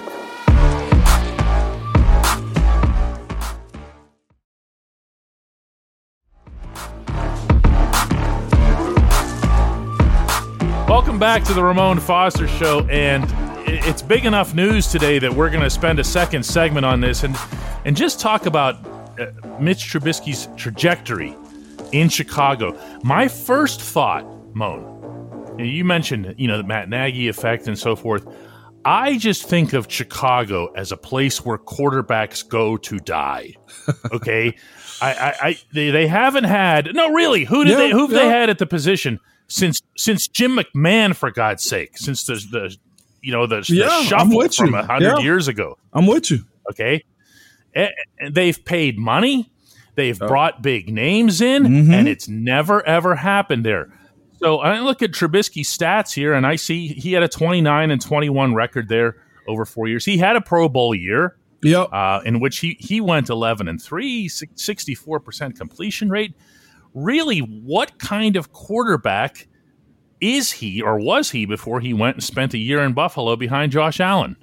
Welcome 10.88 11.18
back 11.18 11.42
to 11.46 11.52
the 11.52 11.64
Ramon 11.64 11.98
Foster 11.98 12.46
Show, 12.46 12.86
and 12.88 13.24
it's 13.66 14.02
big 14.02 14.24
enough 14.24 14.54
news 14.54 14.86
today 14.86 15.18
that 15.18 15.34
we're 15.34 15.50
going 15.50 15.64
to 15.64 15.70
spend 15.70 15.98
a 15.98 16.04
second 16.04 16.46
segment 16.46 16.86
on 16.86 17.00
this 17.00 17.24
and 17.24 17.36
and 17.84 17.96
just 17.96 18.20
talk 18.20 18.46
about 18.46 18.76
uh, 19.18 19.32
Mitch 19.58 19.86
Trubisky's 19.92 20.48
trajectory 20.56 21.36
in 21.92 22.08
Chicago. 22.08 22.78
My 23.02 23.28
first 23.28 23.80
thought, 23.80 24.24
Moan, 24.54 25.56
you 25.58 25.84
mentioned, 25.84 26.34
you 26.38 26.48
know, 26.48 26.58
the 26.58 26.64
Matt 26.64 26.88
Nagy 26.88 27.28
effect 27.28 27.66
and 27.66 27.78
so 27.78 27.96
forth. 27.96 28.26
I 28.84 29.18
just 29.18 29.48
think 29.48 29.72
of 29.72 29.90
Chicago 29.90 30.72
as 30.76 30.92
a 30.92 30.96
place 30.96 31.44
where 31.44 31.58
quarterbacks 31.58 32.48
go 32.48 32.76
to 32.76 32.98
die. 32.98 33.54
Okay, 34.12 34.56
I, 35.02 35.12
I, 35.12 35.34
I 35.48 35.58
they, 35.72 35.90
they, 35.90 36.06
haven't 36.06 36.44
had 36.44 36.94
no 36.94 37.10
really. 37.10 37.44
Who 37.44 37.64
did 37.64 37.72
yeah, 37.72 37.76
they 37.78 37.90
who 37.90 38.02
yeah. 38.02 38.18
they 38.18 38.28
had 38.28 38.48
at 38.48 38.58
the 38.58 38.66
position 38.66 39.18
since 39.48 39.82
since 39.96 40.28
Jim 40.28 40.56
McMahon 40.56 41.16
for 41.16 41.32
God's 41.32 41.64
sake 41.64 41.98
since 41.98 42.24
the 42.26 42.34
the 42.34 42.76
you 43.22 43.32
know 43.32 43.48
the, 43.48 43.64
yeah, 43.68 43.86
the 43.86 44.02
shuffle 44.04 44.48
from 44.50 44.74
a 44.74 44.86
hundred 44.86 45.20
years 45.20 45.48
ago. 45.48 45.78
I'm 45.92 46.06
with 46.06 46.30
you. 46.30 46.44
Okay, 46.70 47.04
eh, 47.74 47.88
eh, 48.20 48.28
they've 48.30 48.64
paid 48.64 48.98
money, 48.98 49.52
they've 49.96 50.20
oh. 50.22 50.28
brought 50.28 50.62
big 50.62 50.92
names 50.92 51.40
in, 51.40 51.64
mm-hmm. 51.64 51.92
and 51.92 52.08
it's 52.08 52.28
never 52.28 52.86
ever 52.86 53.16
happened 53.16 53.66
there. 53.66 53.92
So 54.38 54.58
I 54.58 54.80
look 54.80 55.02
at 55.02 55.12
Trubisky's 55.12 55.76
stats 55.76 56.12
here, 56.12 56.34
and 56.34 56.46
I 56.46 56.56
see 56.56 56.88
he 56.88 57.12
had 57.12 57.22
a 57.22 57.28
29 57.28 57.90
and 57.90 58.00
21 58.00 58.54
record 58.54 58.88
there 58.88 59.16
over 59.48 59.64
four 59.64 59.88
years. 59.88 60.04
He 60.04 60.18
had 60.18 60.36
a 60.36 60.40
Pro 60.40 60.68
Bowl 60.68 60.94
year, 60.94 61.36
yep. 61.62 61.88
Uh, 61.92 62.20
in 62.24 62.40
which 62.40 62.58
he 62.58 62.76
he 62.78 63.00
went 63.00 63.30
11 63.30 63.68
and 63.68 63.82
three, 63.82 64.28
64 64.28 65.20
percent 65.20 65.58
completion 65.58 66.10
rate. 66.10 66.34
Really, 66.94 67.40
what 67.40 67.98
kind 67.98 68.36
of 68.36 68.52
quarterback 68.52 69.48
is 70.20 70.50
he 70.50 70.80
or 70.80 70.98
was 70.98 71.30
he 71.30 71.44
before 71.44 71.80
he 71.80 71.92
went 71.92 72.16
and 72.16 72.24
spent 72.24 72.54
a 72.54 72.58
year 72.58 72.80
in 72.80 72.94
Buffalo 72.94 73.36
behind 73.36 73.72
Josh 73.72 74.00
Allen? 74.00 74.36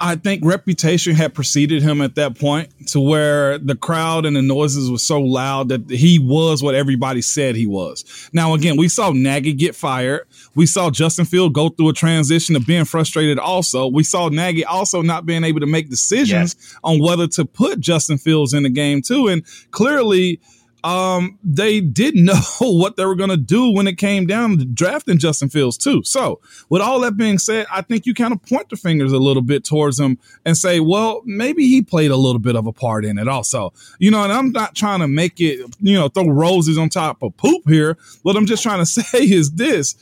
I 0.00 0.16
think 0.16 0.44
reputation 0.44 1.14
had 1.14 1.34
preceded 1.34 1.82
him 1.82 2.00
at 2.02 2.14
that 2.16 2.38
point 2.38 2.70
to 2.88 3.00
where 3.00 3.58
the 3.58 3.74
crowd 3.74 4.26
and 4.26 4.36
the 4.36 4.42
noises 4.42 4.90
were 4.90 4.98
so 4.98 5.20
loud 5.20 5.68
that 5.68 5.88
he 5.88 6.18
was 6.18 6.62
what 6.62 6.74
everybody 6.74 7.22
said 7.22 7.56
he 7.56 7.66
was. 7.66 8.28
Now, 8.32 8.54
again, 8.54 8.76
we 8.76 8.88
saw 8.88 9.12
Nagy 9.12 9.54
get 9.54 9.74
fired. 9.74 10.26
We 10.54 10.66
saw 10.66 10.90
Justin 10.90 11.24
Field 11.24 11.54
go 11.54 11.70
through 11.70 11.90
a 11.90 11.94
transition 11.94 12.54
of 12.56 12.66
being 12.66 12.84
frustrated 12.84 13.38
also. 13.38 13.86
We 13.86 14.04
saw 14.04 14.28
Nagy 14.28 14.64
also 14.64 15.00
not 15.00 15.24
being 15.24 15.44
able 15.44 15.60
to 15.60 15.66
make 15.66 15.88
decisions 15.88 16.56
yes. 16.58 16.76
on 16.84 17.00
whether 17.00 17.26
to 17.28 17.44
put 17.44 17.80
Justin 17.80 18.18
Fields 18.18 18.52
in 18.52 18.64
the 18.64 18.70
game 18.70 19.00
too. 19.00 19.28
And 19.28 19.42
clearly, 19.70 20.40
um, 20.84 21.38
they 21.44 21.80
didn't 21.80 22.24
know 22.26 22.40
what 22.60 22.96
they 22.96 23.04
were 23.04 23.14
going 23.14 23.30
to 23.30 23.36
do 23.36 23.70
when 23.70 23.86
it 23.86 23.98
came 23.98 24.26
down 24.26 24.58
to 24.58 24.64
drafting 24.64 25.18
Justin 25.18 25.48
Fields 25.48 25.76
too. 25.76 26.02
So, 26.04 26.40
with 26.68 26.82
all 26.82 27.00
that 27.00 27.16
being 27.16 27.38
said, 27.38 27.66
I 27.70 27.82
think 27.82 28.06
you 28.06 28.14
kind 28.14 28.32
of 28.32 28.42
point 28.42 28.68
the 28.70 28.76
fingers 28.76 29.12
a 29.12 29.18
little 29.18 29.42
bit 29.42 29.64
towards 29.64 29.98
him 29.98 30.18
and 30.44 30.56
say, 30.56 30.80
well, 30.80 31.22
maybe 31.24 31.66
he 31.66 31.82
played 31.82 32.10
a 32.10 32.16
little 32.16 32.40
bit 32.40 32.56
of 32.56 32.66
a 32.66 32.72
part 32.72 33.04
in 33.04 33.18
it 33.18 33.28
also. 33.28 33.72
You 33.98 34.10
know, 34.10 34.24
and 34.24 34.32
I'm 34.32 34.52
not 34.52 34.74
trying 34.74 35.00
to 35.00 35.08
make 35.08 35.40
it, 35.40 35.60
you 35.80 35.94
know, 35.94 36.08
throw 36.08 36.28
roses 36.28 36.78
on 36.78 36.88
top 36.88 37.22
of 37.22 37.36
poop 37.36 37.62
here. 37.68 37.96
What 38.22 38.36
I'm 38.36 38.46
just 38.46 38.62
trying 38.62 38.80
to 38.80 38.86
say 38.86 39.20
is 39.22 39.52
this: 39.52 39.96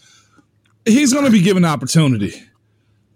he's 0.85 1.13
going 1.13 1.27
to 1.27 1.31
be 1.31 1.43
given 1.43 1.65
an 1.65 1.71
opportunity. 1.71 2.43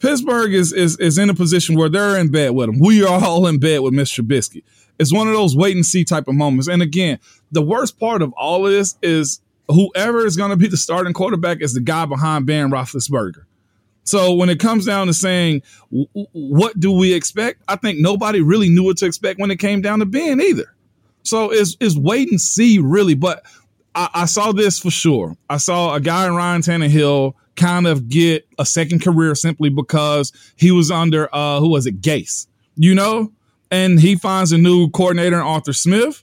Pittsburgh 0.00 0.52
is, 0.52 0.71
is 0.73 0.99
is 0.99 1.16
in 1.16 1.30
a 1.30 1.35
position 1.35 1.76
where 1.76 1.88
they're 1.88 2.18
in 2.18 2.30
bed 2.30 2.50
with 2.50 2.68
him. 2.68 2.78
We 2.78 3.02
are 3.02 3.25
all 3.25 3.47
in 3.47 3.59
bed 3.59 3.80
with 3.80 3.94
Mr. 3.94 4.23
Trubisky. 4.23 4.62
It's 4.99 5.13
one 5.13 5.27
of 5.27 5.35
those 5.35 5.57
wait 5.57 5.75
and 5.75 5.85
see 5.85 6.05
type 6.05 6.29
of 6.29 6.35
moments. 6.35 6.69
And 6.69 6.83
again, 6.83 7.19
the 7.53 7.63
worst 7.63 7.99
part 7.99 8.23
of 8.23 8.33
all 8.35 8.67
of 8.67 8.73
this 8.73 8.97
is 9.03 9.41
whoever 9.69 10.25
is 10.25 10.37
going 10.37 10.51
to 10.51 10.57
be 10.57 10.69
the 10.69 10.77
starting 10.77 11.13
quarterback 11.13 11.61
is 11.61 11.75
the 11.75 11.81
guy 11.81 12.07
behind 12.07 12.47
Ben 12.47 12.71
Roethlisberger. 12.71 13.45
So 14.05 14.35
when 14.35 14.51
it 14.51 14.61
comes 14.61 14.85
down 14.85 15.07
to 15.07 15.15
saying 15.15 15.63
what 15.91 16.79
do 16.79 16.93
we 16.93 17.15
expect, 17.15 17.63
I 17.69 17.77
think 17.77 17.99
nobody 17.99 18.43
really 18.43 18.69
knew 18.69 18.85
what 18.85 18.99
to 18.99 19.07
expect 19.07 19.41
when 19.41 19.51
it 19.51 19.57
came 19.57 19.81
down 19.81 20.01
to 20.01 20.07
Ben 20.07 20.41
either. 20.41 20.75
So 21.23 21.51
it's, 21.51 21.77
it's 21.81 21.97
wait 21.97 22.31
and 22.31 22.41
see 22.41 22.79
really. 22.79 23.15
But 23.15 23.45
I, 23.95 24.11
I 24.13 24.25
saw 24.27 24.53
this 24.53 24.79
for 24.79 24.91
sure. 24.91 25.37
I 25.49 25.57
saw 25.57 25.95
a 25.95 26.01
guy 26.01 26.27
in 26.27 26.35
Ryan 26.35 26.61
Tannehill 26.61 27.33
kind 27.57 27.87
of 27.87 28.09
get 28.09 28.47
a 28.59 28.67
second 28.67 29.03
career 29.03 29.35
simply 29.35 29.71
because 29.71 30.33
he 30.57 30.71
was 30.71 30.91
under 30.91 31.35
uh 31.35 31.61
who 31.61 31.69
was 31.69 31.87
it, 31.87 32.03
Gase, 32.03 32.47
you 32.77 32.95
know? 32.95 33.33
And 33.75 34.00
he 34.00 34.14
finds 34.14 34.52
a 34.52 34.59
new 34.59 34.88
coordinator 34.90 35.37
in 35.37 35.43
Arthur 35.43 35.73
Smith, 35.73 36.23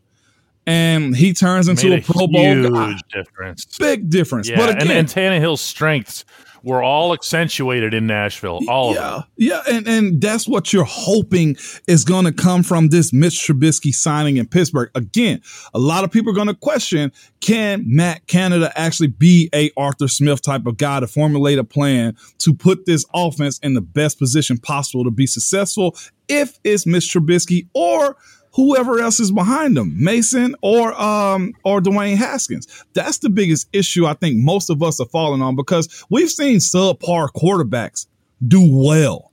and 0.66 1.16
he 1.16 1.34
turns 1.34 1.68
into 1.68 1.94
a, 1.94 1.98
a 1.98 2.02
Pro 2.02 2.28
Bowl 2.28 2.42
huge 2.42 2.72
guy. 2.72 2.96
difference, 3.12 3.66
big 3.78 4.10
difference. 4.10 4.50
Yeah, 4.50 4.58
but 4.58 4.70
again, 4.70 4.82
and, 4.82 4.92
and 4.92 5.08
Tannehill's 5.08 5.62
strengths 5.62 6.24
were 6.64 6.84
all 6.84 7.14
accentuated 7.14 7.94
in 7.94 8.08
Nashville. 8.08 8.60
All 8.68 8.94
yeah, 8.94 9.02
of 9.02 9.14
them. 9.14 9.30
Yeah, 9.38 9.62
and, 9.70 9.88
and 9.88 10.22
that's 10.22 10.48
what 10.48 10.72
you're 10.72 10.84
hoping 10.84 11.58
is 11.88 12.04
going 12.04 12.26
to 12.26 12.32
come 12.32 12.64
from 12.64 12.90
this 12.90 13.12
Mitch 13.12 13.36
Trubisky 13.36 13.94
signing 13.94 14.38
in 14.38 14.48
Pittsburgh. 14.48 14.90
Again, 14.96 15.42
a 15.74 15.80
lot 15.80 16.04
of 16.04 16.12
people 16.12 16.32
are 16.32 16.36
going 16.36 16.48
to 16.48 16.54
question, 16.54 17.12
can 17.40 17.84
Matt 17.86 18.28
Canada 18.28 18.72
actually 18.76 19.08
be 19.08 19.50
a 19.54 19.72
Arthur 19.76 20.08
Smith 20.08 20.42
type 20.42 20.66
of 20.66 20.78
guy 20.78 21.00
to 21.00 21.08
formulate 21.08 21.58
a 21.58 21.64
plan 21.64 22.16
to 22.40 22.54
put 22.54 22.86
this 22.86 23.06
offense 23.14 23.60
in 23.60 23.74
the 23.74 23.82
best 23.82 24.20
position 24.20 24.58
possible 24.58 25.04
to 25.04 25.12
be 25.12 25.28
successful 25.28 25.96
if 26.28 26.60
it's 26.64 26.86
Mitch 26.86 27.14
Trubisky 27.14 27.68
or 27.74 28.16
whoever 28.54 29.00
else 29.00 29.20
is 29.20 29.32
behind 29.32 29.78
them, 29.78 29.94
Mason 29.98 30.56
or 30.62 31.00
um 31.00 31.54
or 31.64 31.82
Dwayne 31.82 32.18
Haskins. 32.18 32.68
That's 32.94 33.20
the 33.20 33.30
biggest 33.30 33.68
issue 33.74 34.06
I 34.06 34.14
think 34.14 34.38
most 34.38 34.70
of 34.70 34.84
us 34.84 35.00
are 35.00 35.08
falling 35.08 35.42
on 35.42 35.56
because 35.56 36.06
we've 36.10 36.32
seen 36.32 36.58
subpar 36.58 37.30
quarterbacks 37.36 38.08
do 38.46 38.68
well. 38.70 39.32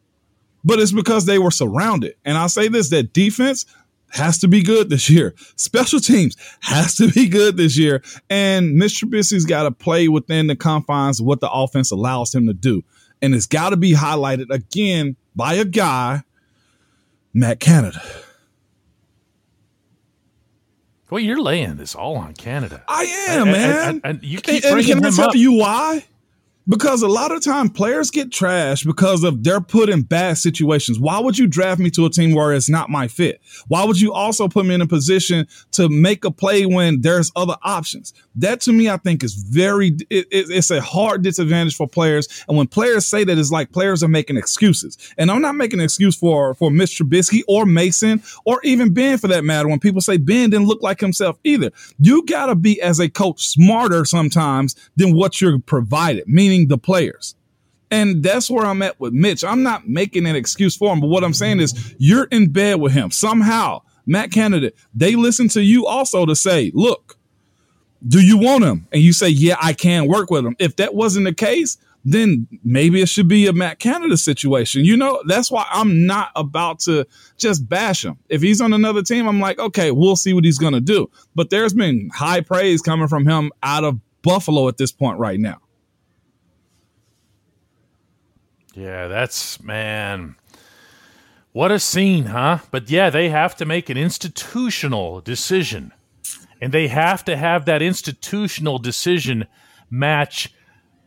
But 0.65 0.81
it's 0.81 0.93
because 0.93 1.25
they 1.25 1.39
were 1.39 1.51
surrounded. 1.51 2.15
And 2.25 2.37
I'll 2.37 2.49
say 2.49 2.69
this 2.69 2.91
that 2.91 3.13
defense 3.13 3.65
has 4.11 4.39
to 4.39 4.49
be 4.49 4.63
good 4.63 4.91
this 4.91 5.09
year. 5.11 5.35
Special 5.57 6.01
teams 6.01 6.37
has 6.61 6.97
to 6.97 7.11
be 7.11 7.29
good 7.29 7.57
this 7.57 7.77
year. 7.77 8.03
And 8.31 8.81
Mr. 8.81 9.05
Trubisky's 9.05 9.45
got 9.45 9.65
to 9.65 9.71
play 9.71 10.09
within 10.09 10.47
the 10.47 10.57
confines 10.57 11.21
of 11.21 11.27
what 11.27 11.41
the 11.41 11.51
offense 11.51 11.91
allows 11.91 12.35
him 12.35 12.47
to 12.47 12.55
do. 12.55 12.83
And 13.21 13.35
it's 13.35 13.47
got 13.47 13.71
to 13.71 13.77
be 13.77 13.95
highlighted 13.95 14.51
again 14.51 15.17
by 15.37 15.55
a 15.55 15.65
guy, 15.65 16.23
Matt 17.35 17.61
Canada. 17.61 18.01
Well, 21.11 21.21
you're 21.21 21.41
laying 21.41 21.77
this 21.77 21.95
all 21.95 22.17
on 22.17 22.35
Canada. 22.35 22.85
I 22.87 23.05
am, 23.29 23.49
and, 23.49 23.53
man. 23.53 24.01
And, 24.05 24.23
you 24.23 24.41
keep 24.41 24.65
and, 24.65 24.73
bringing 24.75 24.93
and 24.93 25.03
can 25.03 25.13
I 25.13 25.17
tell 25.17 25.29
up. 25.31 25.35
you 25.37 25.53
why? 25.53 26.05
Because 26.69 27.03
a 27.03 27.09
lot 27.09 27.33
of 27.33 27.43
time 27.43 27.71
players 27.71 28.11
get 28.11 28.29
trashed 28.29 28.85
because 28.85 29.25
of 29.25 29.43
they're 29.43 29.61
put 29.61 29.89
in 29.89 30.03
bad 30.03 30.37
situations. 30.37 31.01
Why 31.01 31.19
would 31.19 31.39
you 31.39 31.47
draft 31.47 31.81
me 31.81 31.89
to 31.91 32.05
a 32.05 32.11
team 32.11 32.35
where 32.35 32.53
it's 32.53 32.69
not 32.69 32.91
my 32.91 33.09
fit? 33.09 33.41
Why 33.69 33.85
would 33.85 33.99
you 33.99 34.13
also 34.13 34.49
put 34.49 34.67
me 34.67 34.75
in 34.75 34.83
a 34.83 34.87
position 34.87 35.47
to 35.73 35.89
make 35.89 36.27
a 36.27 36.31
play 36.31 36.67
when 36.67 37.01
there's 37.01 37.33
other 37.35 37.57
options? 37.63 38.13
That 38.37 38.61
to 38.63 38.73
me, 38.73 38.91
I 38.91 38.99
think 38.99 39.25
is 39.25 39.33
very, 39.33 39.97
it, 40.11 40.27
it, 40.31 40.51
it's 40.51 40.71
a 40.71 40.83
hard 40.83 41.23
disadvantage 41.23 41.75
for 41.75 41.89
players. 41.89 42.45
And 42.49 42.59
when 42.59 42.67
players 42.67 43.07
say 43.07 43.25
that, 43.25 43.39
it's 43.39 43.51
like 43.51 43.73
players 43.73 44.03
are 44.03 44.09
making 44.09 44.37
excuses. 44.37 44.99
And 45.17 45.31
I'm 45.31 45.41
not 45.41 45.55
making 45.55 45.81
an 45.81 45.85
excuse 45.85 46.17
for, 46.17 46.55
for 46.55 46.71
Mr. 46.71 47.03
Trubisky 47.03 47.41
or 47.49 47.65
Mason 47.65 48.23
or 48.45 48.61
even 48.63 48.93
Ben 48.93 49.17
for 49.17 49.29
that 49.29 49.43
matter. 49.43 49.69
When 49.69 49.81
people 49.81 50.03
say 50.03 50.19
Ben 50.19 50.51
didn't 50.51 50.67
look 50.67 50.83
like 50.83 51.01
himself 51.01 51.39
either, 51.45 51.71
you 51.99 52.27
got 52.27 52.47
to 52.47 52.55
be 52.55 52.79
as 52.83 53.01
a 53.01 53.09
coach 53.09 53.49
smarter 53.49 54.05
sometimes 54.05 54.77
than 54.97 55.15
what 55.15 55.41
you're 55.41 55.59
provided, 55.61 56.25
meaning 56.27 56.58
the 56.67 56.79
players. 56.79 57.37
And 57.91 58.23
that's 58.23 58.51
where 58.51 58.67
I'm 58.67 58.83
at 58.83 58.99
with 59.01 59.13
Mitch. 59.13 59.45
I'm 59.45 59.63
not 59.63 59.89
making 59.89 60.27
an 60.27 60.37
excuse 60.37 60.77
for 60.77 60.93
him, 60.93 61.01
but 61.01 61.07
what 61.07 61.25
I'm 61.25 61.33
saying 61.33 61.61
is 61.61 61.95
you're 61.99 62.25
in 62.25 62.51
bed 62.51 62.81
with 62.81 62.93
him. 62.93 63.11
Somehow, 63.11 63.83
Matt 64.07 64.31
Canada, 64.33 64.73
they 64.95 65.15
listen 65.15 65.49
to 65.51 65.63
you 65.63 65.87
also 65.87 66.27
to 66.27 66.35
say, 66.35 66.71
look, 66.75 67.17
do 68.07 68.21
you 68.21 68.37
want 68.37 68.65
him? 68.65 68.87
And 68.93 69.03
you 69.03 69.13
say, 69.13 69.29
yeah, 69.29 69.57
I 69.61 69.73
can 69.73 70.07
work 70.07 70.31
with 70.31 70.45
him. 70.45 70.57
If 70.59 70.77
that 70.77 70.95
wasn't 70.95 71.25
the 71.25 71.35
case, 71.35 71.79
then 72.05 72.47
maybe 72.63 73.01
it 73.01 73.09
should 73.09 73.29
be 73.29 73.47
a 73.47 73.53
Matt 73.53 73.79
Canada 73.79 74.17
situation. 74.17 74.85
You 74.85 74.97
know, 74.97 75.23
that's 75.27 75.51
why 75.51 75.67
I'm 75.71 76.07
not 76.07 76.31
about 76.37 76.79
to 76.81 77.07
just 77.37 77.69
bash 77.69 78.05
him. 78.05 78.19
If 78.29 78.41
he's 78.41 78.61
on 78.61 78.73
another 78.73 79.03
team, 79.03 79.27
I'm 79.27 79.41
like, 79.41 79.59
okay, 79.59 79.91
we'll 79.91 80.17
see 80.17 80.33
what 80.33 80.45
he's 80.45 80.59
going 80.59 80.75
to 80.75 80.81
do. 80.81 81.11
But 81.35 81.51
there's 81.51 81.75
been 81.75 82.11
high 82.15 82.41
praise 82.41 82.83
coming 82.83 83.09
from 83.09 83.27
him 83.27 83.51
out 83.63 83.85
of 83.85 83.99
Buffalo 84.23 84.69
at 84.69 84.77
this 84.77 84.93
point 84.93 85.19
right 85.19 85.41
now. 85.41 85.59
Yeah, 88.79 89.09
that's 89.09 89.61
man. 89.61 90.37
What 91.53 91.73
a 91.73 91.81
scene, 91.81 92.27
huh? 92.27 92.59
But 92.71 92.89
yeah, 92.89 93.11
they 93.11 93.29
have 93.31 93.57
to 93.57 93.65
make 93.65 93.91
an 93.91 93.97
institutional 93.97 95.21
decision. 95.21 95.93
And 96.61 96.73
they 96.73 96.87
have 96.89 97.25
to 97.25 97.37
have 97.37 97.65
that 97.65 97.83
institutional 97.83 98.79
decision 98.79 99.47
match 99.91 100.53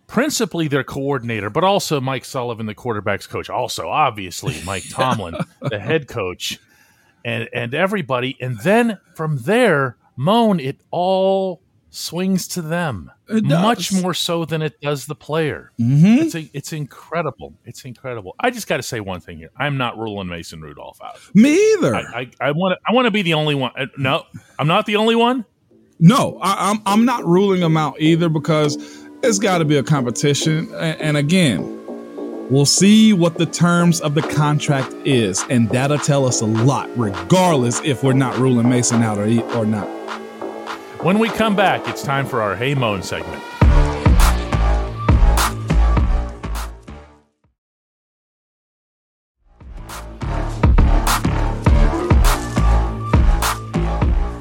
principally 0.07 0.67
their 0.67 0.83
coordinator, 0.83 1.49
but 1.49 1.63
also 1.63 2.01
Mike 2.01 2.25
Sullivan, 2.25 2.65
the 2.65 2.75
quarterback's 2.75 3.27
coach. 3.27 3.49
Also, 3.49 3.87
obviously, 3.87 4.61
Mike 4.65 4.83
Tomlin, 4.89 5.35
the 5.61 5.79
head 5.79 6.09
coach, 6.09 6.59
and 7.23 7.47
and 7.53 7.73
everybody. 7.73 8.35
And 8.41 8.59
then 8.59 8.97
from 9.15 9.37
there, 9.39 9.95
Moan, 10.17 10.59
it 10.59 10.81
all 10.91 11.61
swings 11.89 12.49
to 12.49 12.61
them 12.61 13.11
much 13.43 13.93
more 13.93 14.13
so 14.13 14.45
than 14.45 14.61
it 14.61 14.79
does 14.81 15.05
the 15.05 15.15
player. 15.15 15.71
Mm-hmm. 15.79 16.23
It's 16.23 16.35
a, 16.35 16.49
it's 16.53 16.73
incredible. 16.73 17.53
It's 17.65 17.85
incredible. 17.85 18.35
I 18.39 18.51
just 18.51 18.67
got 18.67 18.77
to 18.77 18.83
say 18.83 18.99
one 18.99 19.21
thing 19.21 19.37
here. 19.37 19.51
I'm 19.57 19.77
not 19.77 19.97
ruling 19.97 20.27
Mason 20.27 20.61
Rudolph 20.61 20.99
out. 21.03 21.19
Me 21.33 21.73
either. 21.73 21.95
I 21.95 22.51
want 22.51 22.77
to. 22.77 22.79
I 22.87 22.93
want 22.93 23.05
to 23.05 23.11
be 23.11 23.21
the 23.21 23.33
only 23.33 23.55
one. 23.55 23.71
Uh, 23.77 23.87
no, 23.97 24.25
I'm 24.59 24.67
not 24.67 24.85
the 24.85 24.95
only 24.95 25.15
one. 25.15 25.45
No, 25.99 26.39
I, 26.41 26.71
am 26.71 26.77
I'm, 26.77 26.81
I'm 26.85 27.05
not 27.05 27.23
ruling 27.25 27.61
him 27.61 27.77
out 27.77 27.95
either 27.99 28.27
because 28.27 28.75
it's 29.23 29.37
got 29.37 29.59
to 29.59 29.65
be 29.65 29.77
a 29.77 29.83
competition. 29.83 30.73
And, 30.73 31.01
and 31.01 31.17
again, 31.17 31.61
we'll 32.49 32.65
see 32.65 33.13
what 33.13 33.37
the 33.37 33.45
terms 33.45 34.01
of 34.01 34.15
the 34.15 34.23
contract 34.23 34.93
is, 35.05 35.45
and 35.49 35.69
that'll 35.69 35.99
tell 35.99 36.25
us 36.25 36.41
a 36.41 36.45
lot, 36.45 36.89
regardless 36.97 37.81
if 37.81 38.03
we're 38.03 38.13
not 38.13 38.37
ruling 38.37 38.67
Mason 38.67 39.03
out 39.03 39.17
or 39.17 39.27
or 39.55 39.65
not. 39.65 39.87
When 41.03 41.17
we 41.17 41.29
come 41.29 41.55
back, 41.55 41.87
it's 41.87 42.03
time 42.03 42.27
for 42.27 42.43
our 42.43 42.55
Hey 42.55 42.75
Moan 42.75 43.01
segment. 43.01 43.41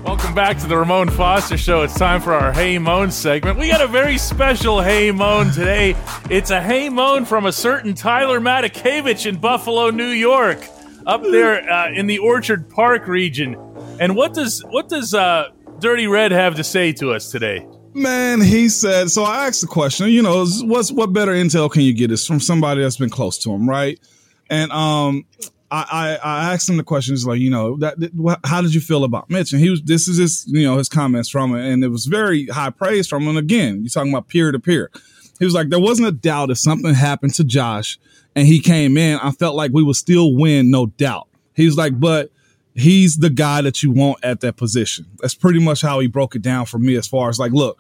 Welcome 0.05 0.35
back 0.35 0.59
to 0.59 0.67
the 0.67 0.77
Ramon 0.77 1.09
Foster 1.09 1.57
Show. 1.57 1.81
It's 1.81 1.97
time 1.97 2.21
for 2.21 2.35
our 2.35 2.53
Hey 2.53 2.77
Moan 2.77 3.11
segment. 3.11 3.59
We 3.59 3.71
got 3.71 3.81
a 3.81 3.89
very 3.89 4.19
special 4.19 4.83
Hey 4.83 5.11
Moan 5.13 5.53
today. 5.53 5.97
It's 6.29 6.51
a 6.51 6.61
Hey 6.61 6.91
Moan 6.91 7.25
from 7.25 7.47
a 7.47 7.53
certain 7.53 7.95
Tyler 7.95 8.39
Matakevich 8.39 9.25
in 9.25 9.39
Buffalo, 9.39 9.89
New 9.89 10.11
York, 10.11 10.63
up 11.07 11.23
there 11.23 11.73
uh, 11.73 11.91
in 11.91 12.07
the 12.07 12.19
Orchard 12.19 12.69
Park 12.69 13.07
region. 13.07 13.57
And 13.99 14.15
what 14.15 14.35
does 14.35 14.63
what 14.69 14.91
does 14.91 15.15
uh, 15.15 15.49
Dirty 15.81 16.07
Red 16.07 16.31
have 16.33 16.55
to 16.57 16.65
say 16.65 16.93
to 16.95 17.13
us 17.13 17.31
today? 17.31 17.67
Man, 17.95 18.41
he 18.41 18.69
said. 18.69 19.11
So 19.11 19.25
I 19.25 19.47
asked 19.47 19.63
the 19.63 19.67
question. 19.67 20.09
You 20.09 20.23
know, 20.23 20.47
what's 20.63 20.93
what 20.93 21.13
better 21.13 21.33
intel 21.33 21.71
can 21.71 21.83
you 21.83 21.93
get? 21.93 22.11
Is 22.11 22.27
from 22.27 22.39
somebody 22.39 22.83
that's 22.83 22.99
been 22.99 23.11
close 23.11 23.39
to 23.39 23.53
him, 23.53 23.69
right? 23.69 23.99
And 24.49 24.71
um, 24.73 25.25
I, 25.71 26.19
I, 26.23 26.29
I 26.29 26.53
asked 26.53 26.69
him 26.69 26.77
the 26.77 26.83
questions 26.83 27.25
like, 27.27 27.41
you 27.41 27.51
know, 27.51 27.77
that, 27.79 27.97
how 28.45 28.61
did 28.61 28.75
you 28.75 28.81
feel 28.81 29.05
about 29.05 29.31
Mitch? 29.31 29.53
And 29.53 29.61
he 29.61 29.71
was, 29.71 29.81
this 29.83 30.09
is 30.09 30.19
his, 30.19 30.45
you 30.49 30.65
know, 30.65 30.77
his 30.79 30.89
comments 30.89 31.29
from 31.29 31.55
it. 31.55 31.65
And 31.65 31.83
it 31.85 31.89
was 31.89 32.07
very 32.07 32.47
high 32.47 32.71
praise 32.71 33.09
from 33.09 33.23
him. 33.23 33.31
And 33.31 33.39
again, 33.39 33.81
you're 33.83 33.89
talking 33.89 34.13
about 34.13 34.29
peer 34.29 34.51
to 34.51 34.59
peer. 34.59 34.91
He 35.39 35.45
was 35.45 35.55
like, 35.55 35.69
there 35.69 35.81
wasn't 35.81 36.09
a 36.09 36.13
doubt 36.13 36.51
if 36.51 36.59
something 36.59 36.95
happened 36.95 37.35
to 37.35 37.45
Josh 37.45 37.99
and 38.35 38.47
he 38.47 38.61
came 38.61 38.97
in, 38.97 39.19
I 39.21 39.31
felt 39.31 39.55
like 39.55 39.71
we 39.73 39.83
would 39.83 39.97
still 39.97 40.35
win, 40.35 40.71
no 40.71 40.87
doubt. 40.87 41.29
He 41.55 41.65
was 41.65 41.77
like, 41.77 41.99
but 41.99 42.31
he's 42.75 43.19
the 43.19 43.31
guy 43.31 43.63
that 43.63 43.83
you 43.83 43.91
want 43.91 44.25
at 44.25 44.41
that 44.41 44.57
position. 44.57 45.07
That's 45.19 45.35
pretty 45.35 45.61
much 45.61 45.83
how 45.83 46.01
he 46.01 46.07
broke 46.07 46.35
it 46.35 46.43
down 46.43 46.67
for 46.67 46.79
me 46.79 46.97
as 46.97 47.07
far 47.07 47.29
as 47.29 47.39
like, 47.39 47.53
look, 47.53 47.79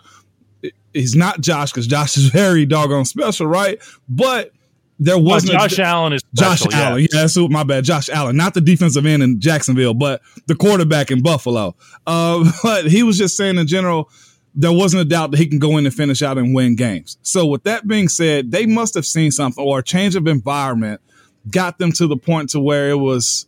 he's 0.92 1.14
not 1.14 1.40
Josh 1.40 1.72
because 1.72 1.86
Josh 1.86 2.16
is 2.16 2.26
very 2.30 2.66
doggone 2.66 3.04
special, 3.04 3.46
right? 3.46 3.80
But 4.08 4.52
there 4.98 5.18
wasn't 5.18 5.52
Josh 5.52 5.78
a, 5.78 5.84
Allen 5.84 6.12
is 6.12 6.22
special, 6.34 6.70
Josh 6.70 6.78
yeah. 6.78 6.88
Allen. 6.88 7.00
Yeah, 7.02 7.20
that's 7.22 7.36
my 7.36 7.64
bad. 7.64 7.84
Josh 7.84 8.08
Allen, 8.10 8.36
not 8.36 8.54
the 8.54 8.60
defensive 8.60 9.06
end 9.06 9.22
in 9.22 9.40
Jacksonville, 9.40 9.94
but 9.94 10.20
the 10.46 10.54
quarterback 10.54 11.10
in 11.10 11.22
Buffalo. 11.22 11.74
Uh, 12.06 12.50
but 12.62 12.86
he 12.86 13.02
was 13.02 13.16
just 13.16 13.36
saying 13.36 13.56
in 13.56 13.66
general, 13.66 14.10
there 14.54 14.72
wasn't 14.72 15.00
a 15.00 15.04
doubt 15.04 15.30
that 15.30 15.38
he 15.38 15.46
can 15.46 15.58
go 15.58 15.78
in 15.78 15.86
and 15.86 15.94
finish 15.94 16.22
out 16.22 16.36
and 16.36 16.54
win 16.54 16.74
games. 16.74 17.16
So 17.22 17.46
with 17.46 17.62
that 17.62 17.86
being 17.86 18.08
said, 18.08 18.50
they 18.50 18.66
must 18.66 18.94
have 18.94 19.06
seen 19.06 19.30
something 19.30 19.64
or 19.64 19.78
a 19.78 19.82
change 19.82 20.16
of 20.16 20.26
environment 20.26 21.00
got 21.50 21.78
them 21.78 21.92
to 21.92 22.06
the 22.06 22.16
point 22.16 22.50
to 22.50 22.60
where 22.60 22.90
it 22.90 22.98
was 22.98 23.46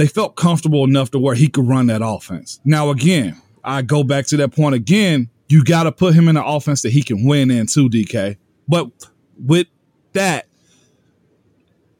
they 0.00 0.06
felt 0.06 0.34
comfortable 0.34 0.84
enough 0.84 1.10
to 1.10 1.18
where 1.18 1.34
he 1.34 1.46
could 1.46 1.68
run 1.68 1.88
that 1.88 2.00
offense. 2.02 2.58
Now 2.64 2.88
again, 2.88 3.40
I 3.62 3.82
go 3.82 4.02
back 4.02 4.26
to 4.28 4.38
that 4.38 4.54
point 4.54 4.74
again. 4.74 5.28
You 5.50 5.62
got 5.62 5.82
to 5.82 5.92
put 5.92 6.14
him 6.14 6.26
in 6.26 6.38
an 6.38 6.42
offense 6.42 6.80
that 6.82 6.90
he 6.90 7.02
can 7.02 7.26
win 7.26 7.50
in 7.50 7.66
too, 7.66 7.90
DK. 7.90 8.38
But 8.66 8.90
with 9.38 9.66
that, 10.14 10.46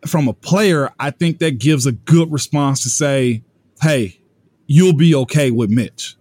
from 0.07 0.28
a 0.28 0.33
player, 0.33 0.90
I 0.99 1.11
think 1.11 1.40
that 1.40 1.59
gives 1.59 1.85
a 1.85 1.92
good 1.92 2.33
response 2.33 2.83
to 2.85 2.88
say, 2.88 3.42
"Hey, 3.83 4.19
you'll 4.66 4.97
be 4.97 5.14
okay 5.16 5.50
with 5.50 5.69
Mitch." 5.69 6.16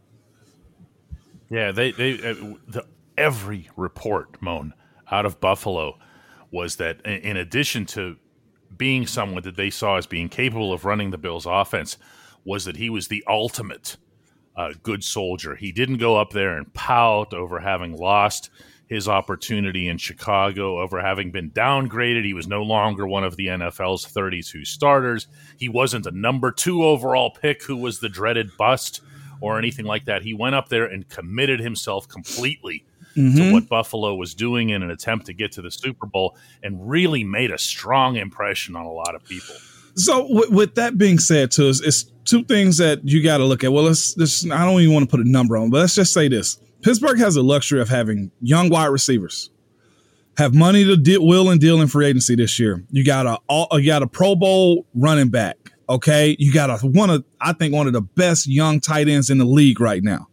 Yeah, 1.50 1.72
they 1.72 1.92
they 1.92 2.16
uh, 2.16 2.56
the, 2.68 2.86
every 3.18 3.70
report, 3.78 4.42
Moan, 4.42 4.74
out 5.10 5.26
of 5.26 5.40
Buffalo 5.40 5.98
was 6.52 6.76
that 6.76 7.00
in 7.06 7.38
addition 7.38 7.86
to 7.86 8.18
being 8.80 9.06
someone 9.06 9.44
that 9.44 9.56
they 9.56 9.70
saw 9.70 9.98
as 9.98 10.08
being 10.08 10.30
capable 10.30 10.74
of 10.74 10.86
running 10.86 11.12
the 11.12 11.20
Bills' 11.20 11.46
offense, 11.46 11.98
was 12.44 12.66
that 12.66 12.78
he 12.78 12.90
was 12.90 13.08
the 13.08 13.24
ultimate 13.28 13.98
uh, 14.56 14.74
good 14.82 15.04
soldier. 15.04 15.56
He 15.56 15.72
didn't 15.72 15.98
go 15.98 16.18
up 16.18 16.32
there 16.32 16.58
and 16.58 16.74
pout 16.74 17.36
over 17.36 17.60
having 17.60 17.96
lost 17.96 18.50
his 18.88 19.08
opportunity 19.08 19.88
in 19.88 19.98
Chicago 20.00 20.80
over 20.80 21.00
having 21.00 21.32
been 21.32 21.52
downgraded. 21.52 22.26
He 22.26 22.34
was 22.34 22.48
no 22.48 22.64
longer 22.64 23.08
one 23.08 23.24
of 23.24 23.36
the 23.36 23.48
NFL's 23.48 24.06
32 24.06 24.66
starters. 24.66 25.28
He 25.58 25.70
wasn't 25.70 26.08
a 26.08 26.12
number 26.12 26.52
two 26.52 26.84
overall 26.84 27.30
pick 27.30 27.64
who 27.64 27.78
was 27.78 28.00
the 28.00 28.10
dreaded 28.10 28.50
bust 28.58 29.02
or 29.42 29.60
anything 29.60 29.86
like 29.86 30.06
that. 30.06 30.24
He 30.24 30.34
went 30.34 30.56
up 30.56 30.70
there 30.70 30.86
and 30.86 31.08
committed 31.08 31.60
himself 31.60 32.08
completely 32.08 32.84
mm-hmm. 33.16 33.38
to 33.38 33.54
what 33.54 33.68
Buffalo 33.68 34.16
was 34.16 34.34
doing 34.34 34.70
in 34.70 34.84
an 34.84 34.92
attempt 34.92 35.26
to 35.28 35.34
get 35.34 35.52
to 35.54 35.62
the 35.62 35.72
Super 35.72 36.06
Bowl 36.06 36.38
and 36.64 36.90
really 36.90 37.24
made 37.24 37.52
a 37.52 37.58
strong 37.58 38.16
impression 38.16 38.76
on 38.76 38.86
a 38.86 38.92
lot 38.92 39.16
of 39.16 39.24
people. 39.24 39.56
So, 39.96 40.28
with, 40.30 40.50
with 40.50 40.76
that 40.76 40.98
being 40.98 41.20
said, 41.20 41.52
too, 41.52 41.68
it's, 41.70 41.82
it's 41.82 42.04
two 42.24 42.44
things 42.44 42.78
that 42.78 43.06
you 43.08 43.22
got 43.24 43.38
to 43.38 43.46
look 43.46 43.64
at. 43.64 43.74
Well, 43.74 43.84
let's, 43.84 44.16
let's, 44.18 44.50
I 44.50 44.64
don't 44.66 44.80
even 44.82 44.94
want 44.94 45.10
to 45.10 45.16
put 45.16 45.26
a 45.26 45.30
number 45.30 45.58
on, 45.58 45.70
but 45.70 45.80
let's 45.80 45.96
just 45.96 46.14
say 46.14 46.28
this 46.28 46.58
Pittsburgh 46.82 47.20
has 47.20 47.36
the 47.36 47.44
luxury 47.44 47.82
of 47.82 47.90
having 47.90 48.32
young 48.40 48.70
wide 48.70 48.88
receivers, 48.88 49.50
have 50.38 50.54
money 50.54 50.86
to 50.86 50.96
deal, 50.96 51.26
will 51.26 51.50
and 51.50 51.60
deal 51.60 51.82
in 51.82 51.88
free 51.88 52.08
agency 52.08 52.36
this 52.36 52.60
year. 52.60 52.84
You 52.92 53.04
got 53.04 53.26
a 53.26 53.40
all, 53.48 53.68
you 53.74 53.88
got 53.88 54.04
a 54.04 54.08
Pro 54.08 54.36
Bowl 54.36 54.86
running 54.94 55.30
back. 55.30 55.58
Okay, 55.90 56.36
you 56.40 56.54
got 56.54 56.70
a 56.70 56.78
one 56.88 57.10
of 57.10 57.26
I 57.42 57.52
think 57.52 57.74
one 57.74 57.88
of 57.88 57.94
the 57.94 58.02
best 58.02 58.48
young 58.48 58.80
tight 58.80 59.10
ends 59.10 59.30
in 59.30 59.38
the 59.38 59.46
league 59.46 59.82
right 59.82 60.04
now. 60.04 60.29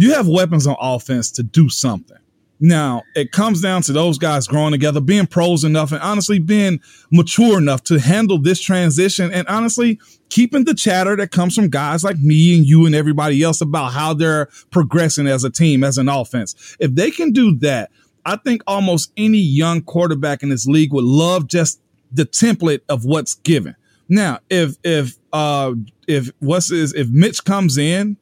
You 0.00 0.14
have 0.14 0.28
weapons 0.28 0.64
on 0.64 0.76
offense 0.78 1.32
to 1.32 1.42
do 1.42 1.68
something. 1.68 2.18
Now, 2.60 3.02
it 3.16 3.32
comes 3.32 3.60
down 3.60 3.82
to 3.82 3.92
those 3.92 4.16
guys 4.16 4.46
growing 4.46 4.70
together, 4.70 5.00
being 5.00 5.26
pros 5.26 5.64
enough, 5.64 5.90
and 5.90 6.00
honestly 6.00 6.38
being 6.38 6.78
mature 7.10 7.58
enough 7.58 7.82
to 7.84 7.98
handle 7.98 8.40
this 8.40 8.60
transition. 8.60 9.32
And 9.32 9.44
honestly, 9.48 9.98
keeping 10.28 10.64
the 10.64 10.74
chatter 10.74 11.16
that 11.16 11.32
comes 11.32 11.56
from 11.56 11.68
guys 11.68 12.04
like 12.04 12.16
me 12.20 12.56
and 12.56 12.64
you 12.64 12.86
and 12.86 12.94
everybody 12.94 13.42
else 13.42 13.60
about 13.60 13.92
how 13.92 14.14
they're 14.14 14.46
progressing 14.70 15.26
as 15.26 15.42
a 15.42 15.50
team, 15.50 15.82
as 15.82 15.98
an 15.98 16.08
offense. 16.08 16.76
If 16.78 16.94
they 16.94 17.10
can 17.10 17.32
do 17.32 17.56
that, 17.58 17.90
I 18.24 18.36
think 18.36 18.62
almost 18.68 19.12
any 19.16 19.38
young 19.38 19.82
quarterback 19.82 20.44
in 20.44 20.48
this 20.48 20.66
league 20.66 20.92
would 20.92 21.04
love 21.04 21.48
just 21.48 21.80
the 22.12 22.24
template 22.24 22.82
of 22.88 23.04
what's 23.04 23.34
given. 23.34 23.74
Now, 24.08 24.38
if 24.48 24.76
if 24.84 25.18
uh 25.32 25.74
if 26.06 26.30
what's 26.38 26.70
is 26.70 26.94
if 26.94 27.08
Mitch 27.08 27.44
comes 27.44 27.76
in 27.76 28.16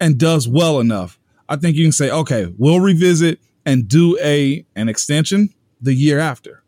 and 0.00 0.18
does 0.18 0.48
well 0.48 0.80
enough, 0.80 1.18
I 1.48 1.56
think 1.56 1.76
you 1.76 1.84
can 1.84 1.92
say, 1.92 2.10
okay, 2.10 2.52
we'll 2.58 2.80
revisit 2.80 3.40
and 3.66 3.88
do 3.88 4.18
a 4.22 4.64
an 4.76 4.88
extension 4.88 5.50
the 5.80 5.94
year 5.94 6.18
after. 6.18 6.62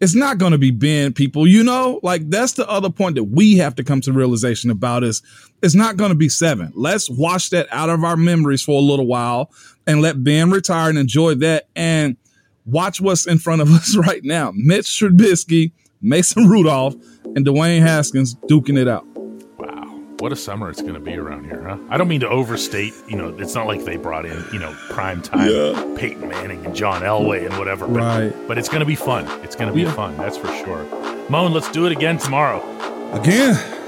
It's 0.00 0.16
not 0.16 0.38
going 0.38 0.50
to 0.50 0.58
be 0.58 0.72
Ben, 0.72 1.12
people. 1.12 1.46
You 1.46 1.62
know, 1.62 2.00
like 2.02 2.28
that's 2.28 2.54
the 2.54 2.68
other 2.68 2.90
point 2.90 3.14
that 3.14 3.24
we 3.24 3.58
have 3.58 3.76
to 3.76 3.84
come 3.84 4.00
to 4.00 4.12
realization 4.12 4.70
about 4.70 5.04
is 5.04 5.22
it's 5.62 5.76
not 5.76 5.96
going 5.96 6.10
to 6.10 6.16
be 6.16 6.28
seven. 6.28 6.72
Let's 6.74 7.08
wash 7.08 7.50
that 7.50 7.68
out 7.70 7.88
of 7.88 8.02
our 8.02 8.16
memories 8.16 8.62
for 8.62 8.72
a 8.72 8.82
little 8.82 9.06
while 9.06 9.52
and 9.86 10.02
let 10.02 10.24
Ben 10.24 10.50
retire 10.50 10.90
and 10.90 10.98
enjoy 10.98 11.36
that 11.36 11.68
and 11.76 12.16
watch 12.66 13.00
what's 13.00 13.28
in 13.28 13.38
front 13.38 13.62
of 13.62 13.70
us 13.72 13.96
right 13.96 14.24
now. 14.24 14.52
Mitch 14.56 14.86
Trubisky, 14.86 15.70
Mason 16.00 16.48
Rudolph, 16.48 16.96
and 17.36 17.46
Dwayne 17.46 17.80
Haskins 17.80 18.34
duking 18.48 18.76
it 18.76 18.88
out 18.88 19.06
what 20.22 20.30
a 20.30 20.36
summer 20.36 20.70
it's 20.70 20.80
going 20.80 20.94
to 20.94 21.00
be 21.00 21.14
around 21.14 21.46
here, 21.46 21.64
huh? 21.66 21.76
I 21.90 21.96
don't 21.96 22.06
mean 22.06 22.20
to 22.20 22.28
overstate. 22.28 22.94
You 23.08 23.16
know, 23.16 23.34
it's 23.38 23.56
not 23.56 23.66
like 23.66 23.84
they 23.84 23.96
brought 23.96 24.24
in 24.24 24.44
you 24.52 24.60
know 24.60 24.72
prime 24.88 25.20
time 25.20 25.50
yeah. 25.50 25.94
Peyton 25.98 26.28
Manning 26.28 26.64
and 26.64 26.76
John 26.76 27.02
Elway 27.02 27.44
and 27.44 27.58
whatever. 27.58 27.88
But, 27.88 27.96
right. 27.96 28.46
But 28.46 28.56
it's 28.56 28.68
going 28.68 28.80
to 28.80 28.86
be 28.86 28.94
fun. 28.94 29.26
It's 29.42 29.56
going 29.56 29.66
to 29.66 29.74
be 29.74 29.82
yeah. 29.82 29.92
fun. 29.92 30.16
That's 30.16 30.36
for 30.36 30.46
sure. 30.64 30.84
Moan, 31.28 31.52
let's 31.52 31.72
do 31.72 31.86
it 31.86 31.92
again 31.92 32.18
tomorrow. 32.18 32.60
Again. 33.14 33.81